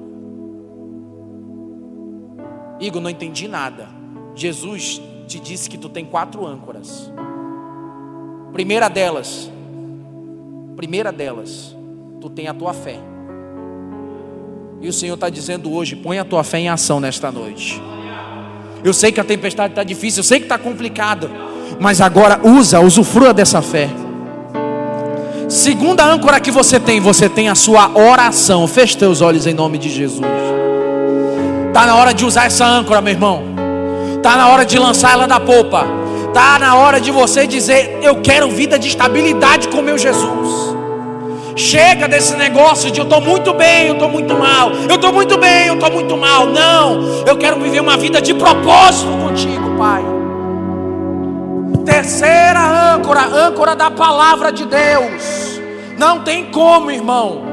Igor, 2.78 3.02
não 3.02 3.10
entendi 3.10 3.48
nada. 3.48 3.88
Jesus 4.36 5.02
te 5.28 5.40
disse 5.40 5.70
que 5.70 5.78
tu 5.78 5.88
tem 5.88 6.04
quatro 6.04 6.46
âncoras. 6.46 7.10
Primeira 8.52 8.90
delas, 8.90 9.50
primeira 10.76 11.10
delas, 11.10 11.74
tu 12.20 12.30
tem 12.30 12.50
a 12.50 12.54
tua 12.54 12.74
fé. 12.74 13.00
E 14.82 14.90
o 14.90 14.92
Senhor 14.92 15.14
está 15.14 15.30
dizendo 15.30 15.72
hoje: 15.72 15.96
põe 15.96 16.20
a 16.20 16.26
tua 16.26 16.44
fé 16.44 16.60
em 16.60 16.68
ação 16.68 17.00
nesta 17.00 17.32
noite. 17.32 17.82
Eu 18.84 18.94
sei 18.94 19.10
que 19.14 19.22
a 19.22 19.24
tempestade 19.24 19.72
está 19.72 19.86
difícil, 19.86 20.20
eu 20.20 20.26
sei 20.26 20.40
que 20.40 20.46
está 20.46 20.58
complicado, 20.58 21.30
mas 21.80 22.02
agora 22.02 22.42
usa, 22.46 22.82
usufrua 22.82 23.34
dessa 23.34 23.62
fé. 23.62 24.03
Segunda 25.54 26.04
âncora 26.04 26.40
que 26.40 26.50
você 26.50 26.80
tem, 26.80 27.00
você 27.00 27.30
tem 27.30 27.48
a 27.48 27.54
sua 27.54 27.92
oração. 27.94 28.68
Feche 28.68 28.98
teus 28.98 29.22
olhos 29.22 29.46
em 29.46 29.54
nome 29.54 29.78
de 29.78 29.88
Jesus. 29.88 30.26
Tá 31.72 31.86
na 31.86 31.96
hora 31.96 32.12
de 32.12 32.26
usar 32.26 32.46
essa 32.46 32.66
âncora, 32.66 33.00
meu 33.02 33.14
irmão. 33.14 33.44
Tá 34.24 34.36
na 34.36 34.48
hora 34.48 34.66
de 34.66 34.80
lançar 34.80 35.12
ela 35.14 35.28
da 35.28 35.40
popa. 35.40 35.86
Tá 36.34 36.58
na 36.58 36.76
hora 36.76 37.00
de 37.00 37.12
você 37.12 37.46
dizer: 37.46 38.00
Eu 38.02 38.16
quero 38.16 38.50
vida 38.50 38.80
de 38.80 38.88
estabilidade 38.88 39.68
com 39.68 39.84
meu 39.84 39.96
Jesus. 39.96 40.76
Chega 41.56 42.08
desse 42.08 42.36
negócio 42.36 42.90
de 42.90 43.00
eu 43.00 43.04
estou 43.04 43.22
muito 43.22 43.54
bem, 43.54 43.90
eu 43.90 43.94
estou 43.94 44.10
muito 44.10 44.34
mal, 44.34 44.72
eu 44.90 44.96
estou 44.96 45.14
muito 45.14 45.38
bem, 45.38 45.68
eu 45.68 45.76
estou 45.76 45.92
muito 45.92 46.18
mal. 46.18 46.48
Não, 46.48 47.26
eu 47.28 47.38
quero 47.38 47.60
viver 47.60 47.80
uma 47.80 47.96
vida 47.96 48.20
de 48.20 48.34
propósito 48.34 49.12
contigo, 49.24 49.78
Pai. 49.78 50.13
Terceira 51.86 52.60
âncora, 52.94 53.26
âncora 53.26 53.76
da 53.76 53.92
palavra 53.92 54.52
de 54.52 54.66
Deus. 54.66 55.60
Não 55.98 56.24
tem 56.24 56.52
como, 56.52 56.90
irmão. 56.90 57.44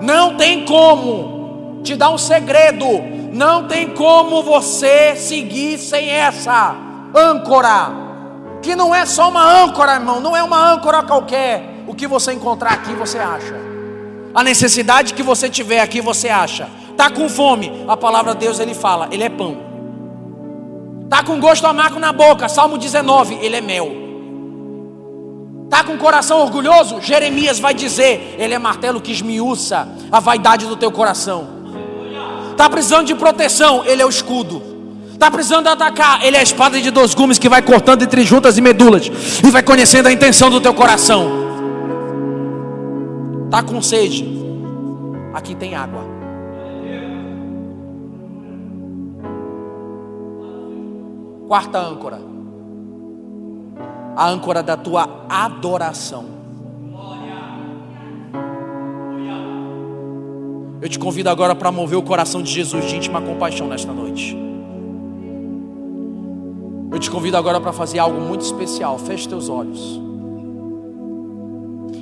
Não 0.00 0.36
tem 0.36 0.64
como. 0.64 1.80
Te 1.82 1.94
dar 1.94 2.10
um 2.10 2.18
segredo. 2.18 2.86
Não 3.32 3.68
tem 3.68 3.90
como 3.90 4.42
você 4.42 5.14
seguir 5.16 5.78
sem 5.78 6.10
essa 6.10 6.74
âncora. 7.14 7.90
Que 8.62 8.74
não 8.74 8.94
é 8.94 9.04
só 9.04 9.28
uma 9.28 9.64
âncora, 9.64 9.94
irmão. 9.94 10.20
Não 10.20 10.36
é 10.36 10.42
uma 10.42 10.72
âncora 10.72 11.02
qualquer. 11.02 11.84
O 11.86 11.94
que 11.94 12.06
você 12.06 12.32
encontrar 12.32 12.72
aqui, 12.72 12.94
você 12.94 13.18
acha. 13.18 13.54
A 14.34 14.42
necessidade 14.42 15.14
que 15.14 15.22
você 15.22 15.48
tiver 15.48 15.80
aqui, 15.80 16.00
você 16.00 16.28
acha. 16.28 16.68
Tá 16.96 17.10
com 17.10 17.28
fome, 17.28 17.84
a 17.86 17.96
palavra 17.96 18.34
de 18.34 18.40
Deus 18.40 18.58
ele 18.58 18.74
fala, 18.74 19.08
ele 19.12 19.22
é 19.22 19.28
pão. 19.28 19.67
Tá 21.08 21.22
com 21.22 21.40
gosto 21.40 21.66
amargo 21.66 21.98
na 21.98 22.12
boca, 22.12 22.48
Salmo 22.48 22.76
19, 22.76 23.38
ele 23.40 23.56
é 23.56 23.60
mel. 23.60 23.90
Tá 25.70 25.84
com 25.84 25.96
coração 25.96 26.40
orgulhoso? 26.40 27.00
Jeremias 27.00 27.58
vai 27.58 27.74
dizer, 27.74 28.36
ele 28.38 28.54
é 28.54 28.58
martelo 28.58 29.00
que 29.00 29.12
esmiuça 29.12 29.88
a 30.10 30.20
vaidade 30.20 30.66
do 30.66 30.76
teu 30.76 30.90
coração. 30.90 31.48
Tá 32.56 32.68
precisando 32.68 33.06
de 33.06 33.14
proteção, 33.14 33.84
ele 33.84 34.02
é 34.02 34.06
o 34.06 34.08
escudo. 34.08 34.62
Está 35.12 35.30
precisando 35.30 35.66
atacar, 35.66 36.24
ele 36.24 36.36
é 36.36 36.40
a 36.40 36.42
espada 36.42 36.80
de 36.80 36.90
dois 36.90 37.14
gumes 37.14 37.38
que 37.38 37.48
vai 37.48 37.60
cortando 37.60 38.02
entre 38.02 38.22
juntas 38.22 38.56
e 38.56 38.60
medulas 38.60 39.10
e 39.44 39.50
vai 39.50 39.62
conhecendo 39.62 40.06
a 40.06 40.12
intenção 40.12 40.50
do 40.50 40.60
teu 40.60 40.72
coração. 40.72 41.30
Tá 43.50 43.62
com 43.62 43.80
sede? 43.82 44.26
Aqui 45.34 45.54
tem 45.54 45.74
água. 45.74 46.07
Quarta 51.48 51.78
âncora. 51.78 52.20
A 54.14 54.28
âncora 54.28 54.62
da 54.62 54.76
tua 54.76 55.24
adoração. 55.30 56.26
Eu 60.82 60.88
te 60.90 60.98
convido 60.98 61.30
agora 61.30 61.54
para 61.54 61.72
mover 61.72 61.98
o 61.98 62.02
coração 62.02 62.42
de 62.42 62.52
Jesus 62.52 62.84
de 62.84 62.96
íntima 62.96 63.22
compaixão 63.22 63.66
nesta 63.66 63.90
noite. 63.90 64.36
Eu 66.92 66.98
te 66.98 67.10
convido 67.10 67.38
agora 67.38 67.58
para 67.58 67.72
fazer 67.72 67.98
algo 67.98 68.20
muito 68.20 68.42
especial. 68.42 68.98
Feche 68.98 69.26
teus 69.26 69.48
olhos. 69.48 69.98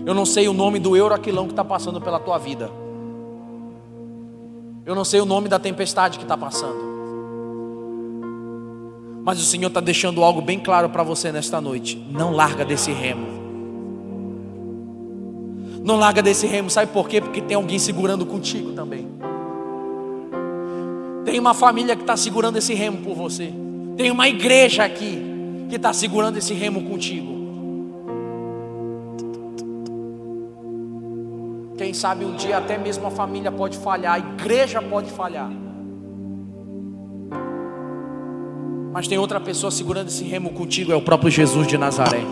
Eu 0.04 0.12
não 0.12 0.26
sei 0.26 0.48
o 0.48 0.52
nome 0.52 0.80
do 0.80 0.96
euroaquilão 0.96 1.46
que 1.46 1.52
está 1.52 1.64
passando 1.64 2.00
pela 2.00 2.18
tua 2.18 2.36
vida. 2.36 2.68
Eu 4.84 4.96
não 4.96 5.04
sei 5.04 5.20
o 5.20 5.24
nome 5.24 5.48
da 5.48 5.60
tempestade 5.60 6.18
que 6.18 6.24
está 6.24 6.36
passando. 6.36 6.95
Mas 9.26 9.40
o 9.40 9.44
Senhor 9.44 9.66
está 9.66 9.80
deixando 9.80 10.22
algo 10.22 10.40
bem 10.40 10.56
claro 10.56 10.88
para 10.88 11.02
você 11.02 11.32
nesta 11.32 11.60
noite. 11.60 11.96
Não 12.12 12.30
larga 12.30 12.64
desse 12.64 12.92
remo. 12.92 13.26
Não 15.82 15.96
larga 15.96 16.22
desse 16.22 16.46
remo. 16.46 16.70
Sabe 16.70 16.92
por 16.92 17.08
quê? 17.08 17.20
Porque 17.20 17.40
tem 17.40 17.56
alguém 17.56 17.76
segurando 17.76 18.24
contigo 18.24 18.70
também. 18.70 19.08
Tem 21.24 21.40
uma 21.40 21.54
família 21.54 21.96
que 21.96 22.02
está 22.02 22.16
segurando 22.16 22.58
esse 22.58 22.72
remo 22.72 22.98
por 22.98 23.16
você. 23.16 23.52
Tem 23.96 24.12
uma 24.12 24.28
igreja 24.28 24.84
aqui 24.84 25.20
que 25.68 25.74
está 25.74 25.92
segurando 25.92 26.36
esse 26.36 26.54
remo 26.54 26.84
contigo. 26.84 27.34
Quem 31.76 31.92
sabe 31.92 32.24
um 32.24 32.36
dia 32.36 32.58
até 32.58 32.78
mesmo 32.78 33.08
a 33.08 33.10
família 33.10 33.50
pode 33.50 33.76
falhar, 33.76 34.14
a 34.14 34.18
igreja 34.20 34.80
pode 34.80 35.10
falhar. 35.10 35.65
Mas 38.96 39.06
tem 39.06 39.18
outra 39.18 39.38
pessoa 39.38 39.70
segurando 39.70 40.08
esse 40.08 40.24
remo 40.24 40.48
contigo, 40.48 40.90
é 40.90 40.96
o 40.96 41.02
próprio 41.02 41.30
Jesus 41.30 41.66
de 41.66 41.76
Nazaré. 41.76 42.22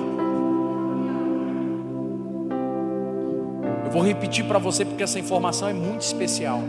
Eu 3.84 3.90
vou 3.90 4.02
repetir 4.02 4.46
para 4.46 4.58
você 4.58 4.82
porque 4.82 5.02
essa 5.02 5.18
informação 5.18 5.68
é 5.68 5.74
muito 5.74 6.00
especial. 6.00 6.62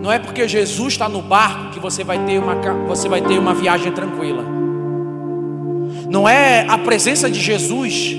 Não 0.00 0.10
é 0.10 0.18
porque 0.18 0.48
Jesus 0.48 0.94
está 0.94 1.08
no 1.08 1.22
barco 1.22 1.70
que 1.70 1.78
você 1.78 2.02
vai 2.02 2.18
ter 2.26 2.40
uma, 2.40 2.56
você 2.88 3.08
vai 3.08 3.22
ter 3.22 3.38
uma 3.38 3.54
viagem 3.54 3.92
tranquila. 3.92 4.42
Não 6.10 6.28
é 6.28 6.66
a 6.68 6.76
presença 6.76 7.30
de 7.30 7.38
Jesus 7.38 8.16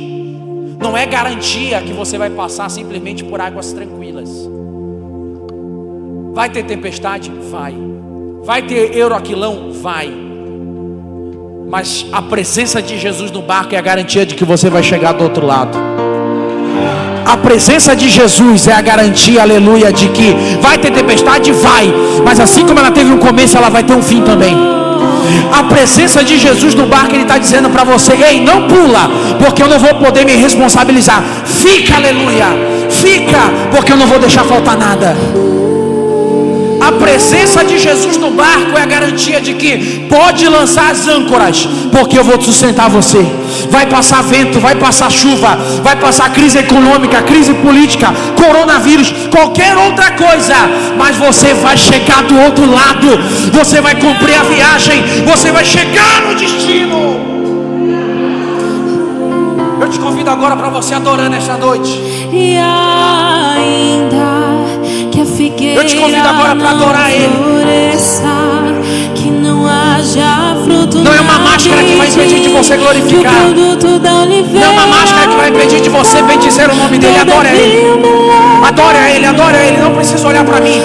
não 0.80 0.98
é 0.98 1.06
garantia 1.06 1.82
que 1.82 1.92
você 1.92 2.18
vai 2.18 2.30
passar 2.30 2.70
simplesmente 2.70 3.22
por 3.22 3.42
águas 3.42 3.74
tranquilas. 3.74 4.30
Vai 6.34 6.50
ter 6.50 6.64
tempestade? 6.64 7.30
Vai. 7.52 8.03
Vai 8.46 8.62
ter 8.62 8.94
euroaquilão? 8.94 9.72
Vai. 9.72 10.12
Mas 11.70 12.06
a 12.12 12.22
presença 12.22 12.82
de 12.82 13.00
Jesus 13.00 13.32
no 13.32 13.42
barco 13.42 13.74
é 13.74 13.78
a 13.78 13.82
garantia 13.82 14.26
de 14.26 14.36
que 14.36 14.44
você 14.44 14.70
vai 14.70 14.84
chegar 14.84 15.14
do 15.14 15.24
outro 15.24 15.46
lado. 15.46 15.78
A 17.26 17.38
presença 17.38 17.96
de 17.96 18.10
Jesus 18.10 18.68
é 18.68 18.74
a 18.74 18.82
garantia, 18.82 19.42
aleluia, 19.42 19.94
de 19.94 20.10
que 20.10 20.36
vai 20.62 20.78
ter 20.78 20.92
tempestade? 20.92 21.54
Vai. 21.54 21.94
Mas 22.26 22.38
assim 22.38 22.66
como 22.66 22.78
ela 22.80 22.92
teve 22.92 23.12
um 23.12 23.18
começo, 23.18 23.56
ela 23.56 23.70
vai 23.70 23.82
ter 23.82 23.94
um 23.94 24.04
fim 24.04 24.22
também. 24.22 24.58
A 25.54 25.64
presença 25.64 26.22
de 26.22 26.38
Jesus 26.38 26.76
no 26.76 26.86
barco, 26.86 27.16
Ele 27.16 27.24
está 27.24 27.38
dizendo 27.38 27.70
para 27.70 27.86
você: 27.86 28.12
Ei, 28.12 28.42
não 28.42 28.68
pula, 28.68 29.10
porque 29.40 29.64
eu 29.64 29.70
não 29.70 29.80
vou 29.80 29.96
poder 29.96 30.26
me 30.26 30.36
responsabilizar. 30.36 31.24
Fica, 31.46 31.96
aleluia. 31.96 32.48
Fica, 32.90 33.40
porque 33.72 33.94
eu 33.94 33.98
não 33.98 34.06
vou 34.06 34.20
deixar 34.20 34.44
faltar 34.44 34.78
nada. 34.78 35.16
A 36.86 36.92
presença 36.92 37.64
de 37.64 37.80
Jesus 37.80 38.18
no 38.18 38.32
barco 38.32 38.78
é 38.78 38.82
a 38.82 38.86
garantia 38.86 39.40
de 39.40 39.54
que 39.54 40.06
pode 40.10 40.46
lançar 40.50 40.92
as 40.92 41.08
âncoras, 41.08 41.66
porque 41.94 42.20
eu 42.20 42.26
vou 42.26 42.42
sustentar 42.42 42.90
você. 42.90 43.26
Vai 43.70 43.86
passar 43.86 44.22
vento, 44.22 44.60
vai 44.60 44.76
passar 44.76 45.10
chuva, 45.10 45.58
vai 45.82 45.96
passar 45.96 46.34
crise 46.34 46.58
econômica, 46.58 47.22
crise 47.22 47.54
política, 47.54 48.14
coronavírus, 48.36 49.14
qualquer 49.32 49.78
outra 49.78 50.12
coisa, 50.12 50.56
mas 50.98 51.16
você 51.16 51.54
vai 51.54 51.78
chegar 51.78 52.24
do 52.24 52.38
outro 52.38 52.70
lado, 52.70 53.08
você 53.54 53.80
vai 53.80 53.96
cumprir 53.96 54.36
a 54.36 54.44
viagem, 54.44 55.04
você 55.26 55.54
vai 55.54 55.64
chegar 55.64 56.24
no 56.28 56.36
destino. 56.36 57.32
Eu 59.80 59.90
te 59.90 60.00
convido 60.00 60.30
agora 60.30 60.58
para 60.58 60.68
você 60.68 60.94
adorar 60.96 61.30
nesta 61.30 61.56
noite. 61.56 61.92
E 62.34 62.58
ainda 62.58 64.23
Eu 65.76 65.86
te 65.86 65.96
convido 65.96 66.28
agora 66.28 66.56
para 66.56 66.70
adorar 66.72 67.12
Ele. 67.12 67.30
Não 71.04 71.14
é 71.14 71.22
uma 71.22 71.40
máscara 71.40 71.84
que 71.84 71.96
vai 71.96 72.08
impedir 72.08 72.42
de 72.42 72.50
você 72.50 72.76
glorificar. 72.78 73.34
Não 74.52 74.64
é 74.64 74.70
uma 74.70 74.88
máscara 74.88 75.28
que 75.28 75.36
vai 75.36 75.50
impedir 75.50 75.82
de 75.82 75.90
você 75.90 76.22
bendizer 76.22 76.70
o 76.70 76.76
nome 76.76 76.98
dele. 76.98 77.18
Adore 77.20 77.48
a 77.48 77.56
Ele. 77.56 77.84
Adore 78.64 78.98
a 78.98 79.10
Ele, 79.12 79.26
adore 79.26 79.56
a 79.56 79.64
Ele. 79.66 79.78
Não 79.78 79.94
precisa 79.94 80.28
olhar 80.28 80.44
para 80.44 80.60
mim. 80.60 80.82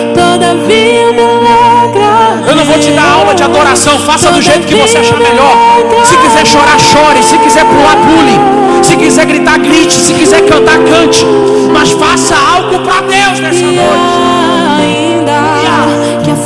Eu 2.47 2.57
não 2.57 2.65
vou 2.65 2.79
te 2.79 2.91
dar 2.93 3.13
aula 3.13 3.35
de 3.35 3.43
adoração. 3.43 3.99
Faça 4.01 4.31
do 4.31 4.41
jeito 4.41 4.67
que 4.67 4.75
você 4.75 4.99
achar 4.99 5.19
melhor. 5.19 5.57
Se 6.05 6.17
quiser 6.17 6.47
chorar, 6.47 6.79
chore. 6.79 7.23
Se 7.23 7.37
quiser 7.39 7.65
pular, 7.65 7.97
pule. 7.97 8.39
Se 8.83 8.97
quiser 8.97 9.27
gritar, 9.27 9.59
grite. 9.59 9.93
Se 9.93 10.15
quiser 10.15 10.43
cantar, 10.43 10.79
cante. 10.79 11.27
Mas 11.73 11.91
faça 11.93 12.35
algo 12.37 12.79
para 12.81 13.01
Deus 13.03 13.41
nessa 13.41 13.65
noite. 13.65 14.28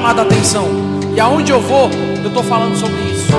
chamado 0.00 0.20
a 0.20 0.22
atenção. 0.22 0.64
E 1.14 1.20
aonde 1.20 1.52
eu 1.52 1.60
vou, 1.60 1.90
eu 2.22 2.28
estou 2.28 2.42
falando 2.42 2.74
sobre 2.74 2.96
isso. 3.02 3.32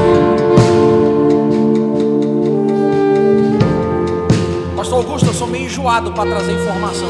Pastor 4.78 5.00
Augusto, 5.00 5.28
eu 5.28 5.34
sou 5.34 5.48
meio 5.48 5.66
enjoado 5.66 6.12
para 6.12 6.30
trazer 6.30 6.54
informação. 6.54 7.10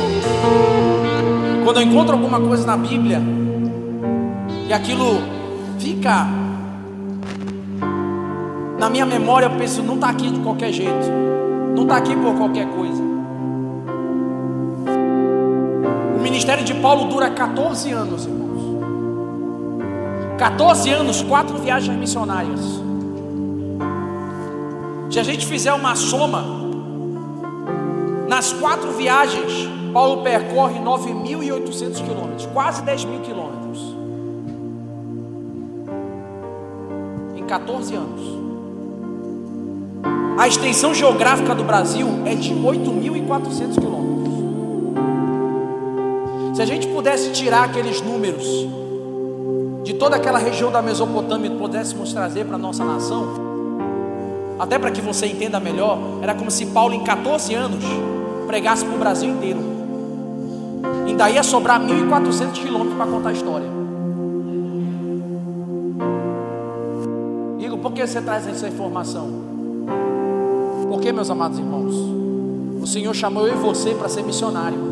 Quando 1.65 1.81
eu 1.81 1.83
encontro 1.83 2.13
alguma 2.13 2.39
coisa 2.39 2.65
na 2.65 2.77
Bíblia 2.77 3.21
e 4.69 4.73
aquilo 4.73 5.21
fica 5.77 6.27
na 8.79 8.89
minha 8.89 9.05
memória, 9.05 9.47
eu 9.47 9.57
penso, 9.57 9.83
não 9.83 9.95
está 9.95 10.09
aqui 10.09 10.31
de 10.31 10.39
qualquer 10.39 10.71
jeito. 10.71 11.11
não 11.75 11.83
está 11.83 11.97
aqui 11.97 12.15
por 12.15 12.35
qualquer 12.35 12.67
coisa. 12.67 13.03
O 16.15 16.21
ministério 16.21 16.63
de 16.63 16.73
Paulo 16.75 17.09
dura 17.09 17.29
14 17.29 17.91
anos, 17.91 18.25
irmãos. 18.25 18.50
14 20.41 20.89
anos, 20.89 21.21
quatro 21.21 21.55
viagens 21.59 21.95
missionárias. 21.95 22.59
Se 25.11 25.19
a 25.19 25.23
gente 25.23 25.45
fizer 25.45 25.71
uma 25.71 25.95
soma, 25.95 26.43
nas 28.27 28.51
quatro 28.51 28.91
viagens, 28.93 29.69
Paulo 29.93 30.23
percorre 30.23 30.79
9.800 30.79 32.03
quilômetros, 32.03 32.47
quase 32.47 32.81
10 32.81 33.05
mil 33.05 33.19
quilômetros. 33.19 33.95
Em 37.37 37.43
14 37.43 37.93
anos. 37.93 38.21
A 40.39 40.47
extensão 40.47 40.91
geográfica 40.91 41.53
do 41.53 41.63
Brasil 41.63 42.07
é 42.25 42.33
de 42.33 42.51
8.400 42.51 43.75
quilômetros. 43.79 44.33
Se 46.55 46.63
a 46.63 46.65
gente 46.65 46.87
pudesse 46.87 47.31
tirar 47.31 47.65
aqueles 47.65 48.01
números 48.01 48.81
de 49.91 49.97
toda 49.97 50.15
aquela 50.15 50.39
região 50.39 50.71
da 50.71 50.81
Mesopotâmia 50.81 51.51
e 51.51 51.57
pudéssemos 51.57 52.13
trazer 52.13 52.45
para 52.45 52.55
a 52.55 52.57
nossa 52.57 52.85
nação, 52.85 53.27
até 54.57 54.79
para 54.79 54.89
que 54.89 55.01
você 55.01 55.25
entenda 55.25 55.59
melhor, 55.59 55.97
era 56.21 56.33
como 56.33 56.49
se 56.49 56.67
Paulo, 56.67 56.93
em 56.93 57.03
14 57.03 57.53
anos, 57.53 57.83
pregasse 58.47 58.85
para 58.85 58.95
o 58.95 58.97
Brasil 58.97 59.29
inteiro. 59.29 59.59
Ainda 61.05 61.29
ia 61.29 61.43
sobrar 61.43 61.81
1.400 61.81 62.53
quilômetros 62.53 62.95
para 62.95 63.05
contar 63.05 63.29
a 63.29 63.33
história. 63.33 63.67
Igor, 67.59 67.79
por 67.79 67.91
que 67.91 68.07
você 68.07 68.21
traz 68.21 68.47
essa 68.47 68.69
informação? 68.69 69.29
Porque, 70.87 71.11
meus 71.11 71.29
amados 71.29 71.59
irmãos, 71.59 71.93
o 72.81 72.87
Senhor 72.87 73.13
chamou 73.13 73.45
eu 73.45 73.55
e 73.55 73.57
você 73.57 73.93
para 73.93 74.07
ser 74.07 74.23
missionário. 74.23 74.91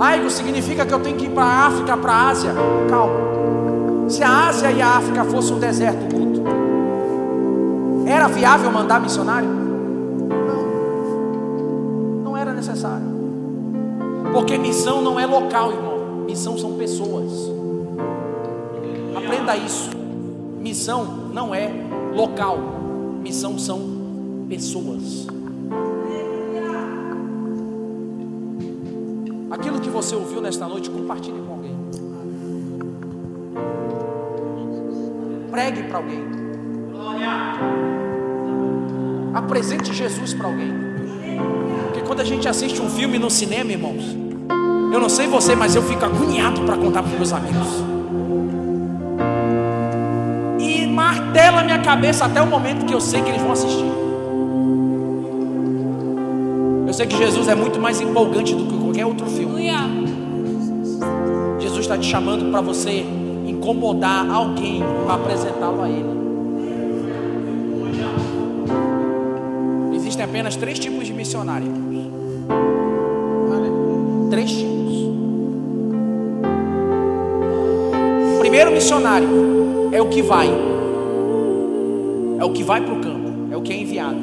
Aigo 0.00 0.30
significa 0.30 0.84
que 0.84 0.92
eu 0.92 1.00
tenho 1.00 1.16
que 1.16 1.26
ir 1.26 1.30
para 1.30 1.44
a 1.44 1.66
África, 1.66 1.96
para 1.96 2.12
a 2.12 2.28
Ásia. 2.28 2.52
Calma. 2.88 3.14
Se 4.08 4.22
a 4.22 4.48
Ásia 4.48 4.70
e 4.70 4.82
a 4.82 4.96
África 4.96 5.24
fossem 5.24 5.56
um 5.56 5.58
deserto 5.58 6.04
bruto, 6.06 6.42
era 8.06 8.28
viável 8.28 8.70
mandar 8.70 9.00
missionário? 9.00 9.48
Não. 9.48 10.64
Não 12.24 12.36
era 12.36 12.52
necessário. 12.52 13.14
Porque 14.32 14.58
missão 14.58 15.00
não 15.00 15.18
é 15.18 15.26
local, 15.26 15.72
irmão. 15.72 16.24
Missão 16.26 16.58
são 16.58 16.72
pessoas. 16.74 17.50
Aprenda 19.16 19.56
isso. 19.56 19.90
Missão 20.60 21.04
não 21.32 21.54
é 21.54 21.70
local. 22.14 22.58
Missão 23.22 23.58
são 23.58 23.80
pessoas. 24.48 25.26
Você 29.94 30.16
ouviu 30.16 30.40
nesta 30.40 30.66
noite, 30.66 30.90
compartilhe 30.90 31.40
com 31.40 31.52
alguém. 31.52 31.76
Pregue 35.52 35.84
para 35.84 35.98
alguém. 35.98 36.24
Apresente 39.32 39.94
Jesus 39.94 40.34
para 40.34 40.48
alguém. 40.48 40.72
Porque 41.84 42.00
quando 42.00 42.20
a 42.20 42.24
gente 42.24 42.48
assiste 42.48 42.82
um 42.82 42.90
filme 42.90 43.20
no 43.20 43.30
cinema, 43.30 43.70
irmãos, 43.70 44.02
eu 44.92 44.98
não 44.98 45.08
sei 45.08 45.28
você, 45.28 45.54
mas 45.54 45.76
eu 45.76 45.82
fico 45.82 46.04
agoniado 46.04 46.62
para 46.62 46.76
contar 46.76 47.04
para 47.04 47.12
meus 47.12 47.32
amigos. 47.32 47.84
E 50.58 50.88
martela 50.88 51.62
minha 51.62 51.78
cabeça 51.78 52.24
até 52.24 52.42
o 52.42 52.46
momento 52.48 52.84
que 52.84 52.92
eu 52.92 53.00
sei 53.00 53.22
que 53.22 53.28
eles 53.28 53.40
vão 53.40 53.52
assistir. 53.52 54.03
Eu 56.94 56.98
sei 56.98 57.06
que 57.08 57.16
Jesus 57.16 57.48
é 57.48 57.56
muito 57.56 57.80
mais 57.80 58.00
empolgante 58.00 58.54
do 58.54 58.66
que 58.66 58.78
qualquer 58.78 59.04
outro 59.04 59.26
filme. 59.26 59.68
Jesus 61.58 61.80
está 61.80 61.98
te 61.98 62.06
chamando 62.06 62.52
para 62.52 62.60
você 62.60 63.04
incomodar 63.44 64.30
alguém 64.30 64.80
para 65.04 65.14
apresentá-lo 65.14 65.82
a 65.82 65.88
Ele. 65.88 66.06
Existem 69.96 70.24
apenas 70.24 70.54
três 70.54 70.78
tipos 70.78 71.04
de 71.04 71.12
missionário. 71.12 71.66
Três 74.30 74.52
tipos. 74.52 74.94
O 78.36 78.38
primeiro 78.38 78.70
missionário 78.70 79.28
é 79.90 80.00
o 80.00 80.08
que 80.08 80.22
vai, 80.22 80.48
é 82.38 82.44
o 82.44 82.52
que 82.52 82.62
vai 82.62 82.80
para 82.80 82.94
o 82.94 83.00
campo, 83.00 83.32
é 83.50 83.56
o 83.56 83.62
que 83.62 83.72
é 83.72 83.80
enviado. 83.80 84.16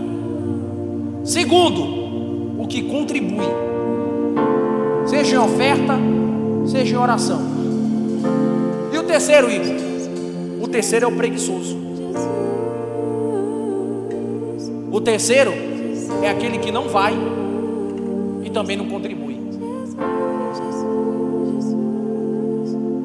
Segundo, 1.26 2.01
que 2.72 2.84
contribui, 2.84 3.44
seja 5.06 5.36
em 5.36 5.40
oferta, 5.40 5.94
seja 6.66 6.96
em 6.96 6.98
oração. 6.98 7.42
E 8.94 8.98
o 8.98 9.04
terceiro, 9.04 9.52
Igor? 9.52 9.76
O 10.62 10.68
terceiro 10.70 11.06
é 11.06 11.08
o 11.10 11.12
preguiçoso. 11.12 11.78
O 14.90 15.02
terceiro 15.02 15.52
é 16.24 16.30
aquele 16.30 16.60
que 16.60 16.72
não 16.72 16.88
vai 16.88 17.14
e 18.42 18.50
também 18.50 18.78
não 18.78 18.88
contribui. 18.88 19.38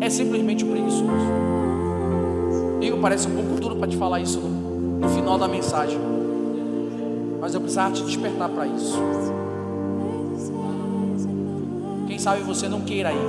É 0.00 0.08
simplesmente 0.08 0.64
o 0.64 0.68
preguiçoso. 0.68 1.06
Igor, 2.80 3.00
parece 3.00 3.26
um 3.26 3.34
pouco 3.34 3.60
duro 3.60 3.74
para 3.74 3.88
te 3.88 3.96
falar 3.96 4.20
isso 4.20 4.38
no, 4.38 5.00
no 5.00 5.08
final 5.08 5.36
da 5.36 5.48
mensagem. 5.48 5.98
Mas 7.40 7.52
eu 7.52 7.60
precisava 7.60 7.92
te 7.92 8.04
despertar 8.04 8.48
para 8.48 8.64
isso. 8.68 8.96
Sabe 12.26 12.42
você 12.42 12.68
não 12.68 12.80
queira 12.80 13.12
ir. 13.12 13.28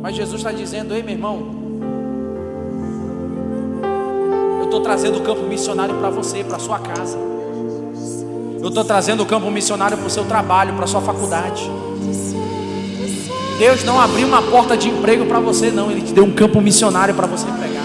Mas 0.00 0.14
Jesus 0.14 0.36
está 0.36 0.52
dizendo: 0.52 0.94
Ei, 0.94 1.02
meu 1.02 1.12
irmão, 1.12 1.42
eu 4.60 4.64
estou 4.66 4.80
trazendo 4.80 5.18
o 5.18 5.22
campo 5.22 5.42
missionário 5.42 5.96
para 5.96 6.08
você, 6.08 6.44
para 6.44 6.56
sua 6.60 6.78
casa. 6.78 7.18
Eu 8.60 8.68
estou 8.68 8.84
trazendo 8.84 9.24
o 9.24 9.26
campo 9.26 9.50
missionário 9.50 9.96
para 9.96 10.06
o 10.06 10.10
seu 10.10 10.24
trabalho, 10.26 10.72
para 10.74 10.86
sua 10.86 11.00
faculdade. 11.00 11.68
Deus 13.58 13.82
não 13.82 14.00
abriu 14.00 14.28
uma 14.28 14.42
porta 14.42 14.76
de 14.76 14.88
emprego 14.88 15.26
para 15.26 15.40
você, 15.40 15.72
não. 15.72 15.90
Ele 15.90 16.02
te 16.02 16.12
deu 16.12 16.22
um 16.22 16.32
campo 16.32 16.60
missionário 16.60 17.12
para 17.12 17.26
você 17.26 17.46
pregar. 17.58 17.82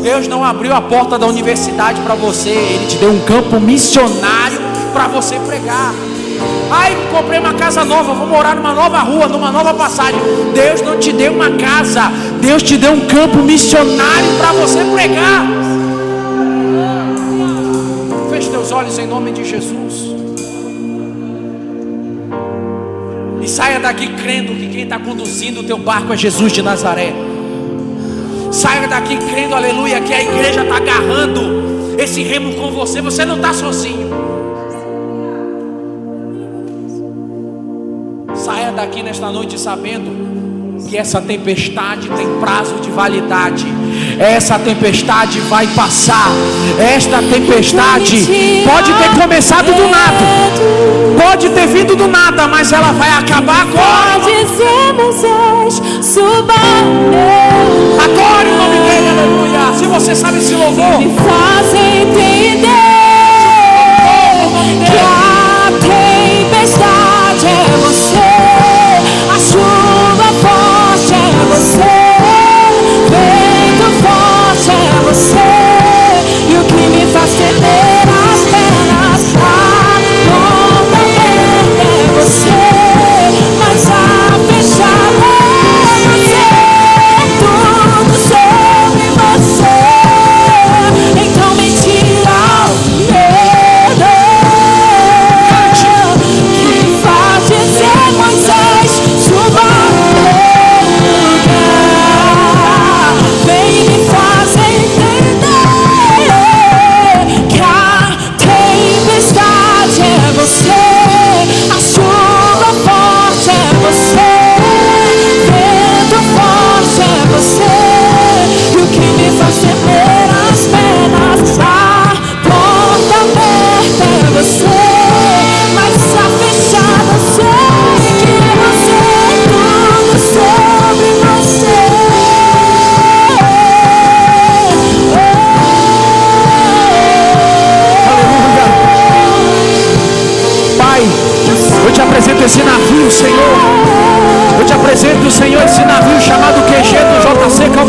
Deus 0.00 0.28
não 0.28 0.44
abriu 0.44 0.72
a 0.72 0.80
porta 0.80 1.18
da 1.18 1.26
universidade 1.26 2.00
para 2.02 2.14
você. 2.14 2.50
Ele 2.50 2.86
te 2.86 2.98
deu 2.98 3.10
um 3.10 3.24
campo 3.24 3.58
missionário 3.58 4.60
para 4.92 5.08
você 5.08 5.40
pregar. 5.40 6.11
Ai, 6.74 6.96
comprei 7.10 7.38
uma 7.38 7.52
casa 7.52 7.84
nova, 7.84 8.14
vou 8.14 8.26
morar 8.26 8.56
numa 8.56 8.72
nova 8.72 9.00
rua, 9.00 9.28
numa 9.28 9.52
nova 9.52 9.74
passagem. 9.74 10.18
Deus 10.54 10.80
não 10.80 10.98
te 10.98 11.12
deu 11.12 11.30
uma 11.30 11.50
casa, 11.50 12.10
Deus 12.40 12.62
te 12.62 12.78
deu 12.78 12.92
um 12.92 13.00
campo 13.00 13.36
missionário 13.40 14.32
para 14.38 14.52
você 14.52 14.82
pregar. 14.82 15.46
Feche 18.30 18.48
teus 18.48 18.72
olhos 18.72 18.98
em 18.98 19.06
nome 19.06 19.32
de 19.32 19.44
Jesus. 19.44 20.14
E 23.42 23.48
saia 23.48 23.78
daqui 23.78 24.08
crendo 24.22 24.54
que 24.54 24.68
quem 24.68 24.84
está 24.84 24.98
conduzindo 24.98 25.60
o 25.60 25.64
teu 25.64 25.76
barco 25.76 26.14
é 26.14 26.16
Jesus 26.16 26.52
de 26.52 26.62
Nazaré. 26.62 27.12
Saia 28.50 28.88
daqui 28.88 29.18
crendo, 29.30 29.54
aleluia, 29.54 30.00
que 30.00 30.14
a 30.14 30.22
igreja 30.22 30.62
está 30.62 30.76
agarrando 30.76 31.98
esse 31.98 32.22
remo 32.22 32.54
com 32.54 32.70
você. 32.70 33.02
Você 33.02 33.26
não 33.26 33.36
está 33.36 33.52
sozinho. 33.52 34.31
Saia 38.72 38.86
daqui 38.86 39.02
nesta 39.02 39.30
noite 39.30 39.58
sabendo 39.58 40.10
que 40.88 40.96
essa 40.96 41.20
tempestade 41.20 42.08
tem 42.08 42.26
prazo 42.40 42.76
de 42.76 42.90
validade. 42.90 43.66
Essa 44.18 44.58
tempestade 44.58 45.40
vai 45.40 45.66
passar. 45.68 46.30
Esta 46.78 47.18
tempestade 47.22 48.26
pode 48.66 48.92
ter 48.94 49.20
começado 49.20 49.66
do 49.66 49.88
nada, 49.88 50.24
pode 51.22 51.50
ter 51.50 51.66
vindo 51.66 51.94
do 51.94 52.08
nada, 52.08 52.48
mas 52.48 52.72
ela 52.72 52.92
vai 52.92 53.10
acabar 53.10 53.62
agora. 53.62 54.16
Agora 58.04 58.48
em 58.48 58.56
nome 58.56 58.78
dele, 58.88 59.08
aleluia. 59.08 59.78
Se 59.78 59.86
você 59.86 60.14
sabe 60.14 60.38
esse 60.38 60.54
louvor, 60.54 60.98
me 60.98 61.14
faz 61.14 61.74
entender 61.74 62.91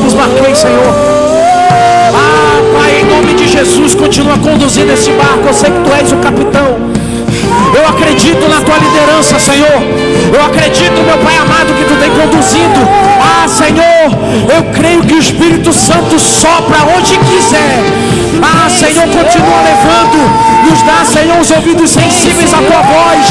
Campos 0.04 0.14
Marquês, 0.16 0.58
Senhor. 0.58 0.94
Ah, 2.14 2.62
Pai, 2.78 3.00
em 3.00 3.06
nome 3.06 3.34
de 3.36 3.48
Jesus, 3.48 3.96
continua 3.96 4.38
conduzindo 4.38 4.92
esse 4.92 5.12
barco. 5.12 5.48
Eu 5.48 5.54
sei 5.54 5.72
que 5.72 5.80
tu 5.80 5.94
és 5.94 6.12
o 6.12 6.18
capitão. 6.18 6.92
Eu 7.74 7.88
acredito 7.88 8.46
na 8.50 8.60
tua 8.62 8.78
liderança, 8.80 9.40
Senhor. 9.40 9.82
Eu 10.34 10.46
acredito, 10.46 10.92
meu 10.92 11.18
Pai 11.20 11.38
amado, 11.38 11.74
que 11.74 11.86
tu 11.86 11.96
tem 11.96 12.12
conduzido. 12.12 12.82
Ah, 13.22 13.48
Senhor, 13.48 14.12
eu 14.54 14.64
creio 14.74 15.04
que 15.04 15.14
o 15.14 15.20
Espírito 15.20 15.72
Santo 15.72 16.20
sopra 16.20 16.80
onde 16.98 17.18
quiser. 17.20 17.80
Ah, 18.44 18.70
Senhor, 18.70 19.08
continua 19.08 19.62
levando. 19.64 20.70
Nos 20.70 20.82
dá, 20.82 21.06
Senhor, 21.06 21.40
os 21.40 21.50
ouvidos 21.50 21.90
sensíveis 21.90 22.54
à 22.54 22.58
tua 22.58 22.82
voz. 22.82 23.26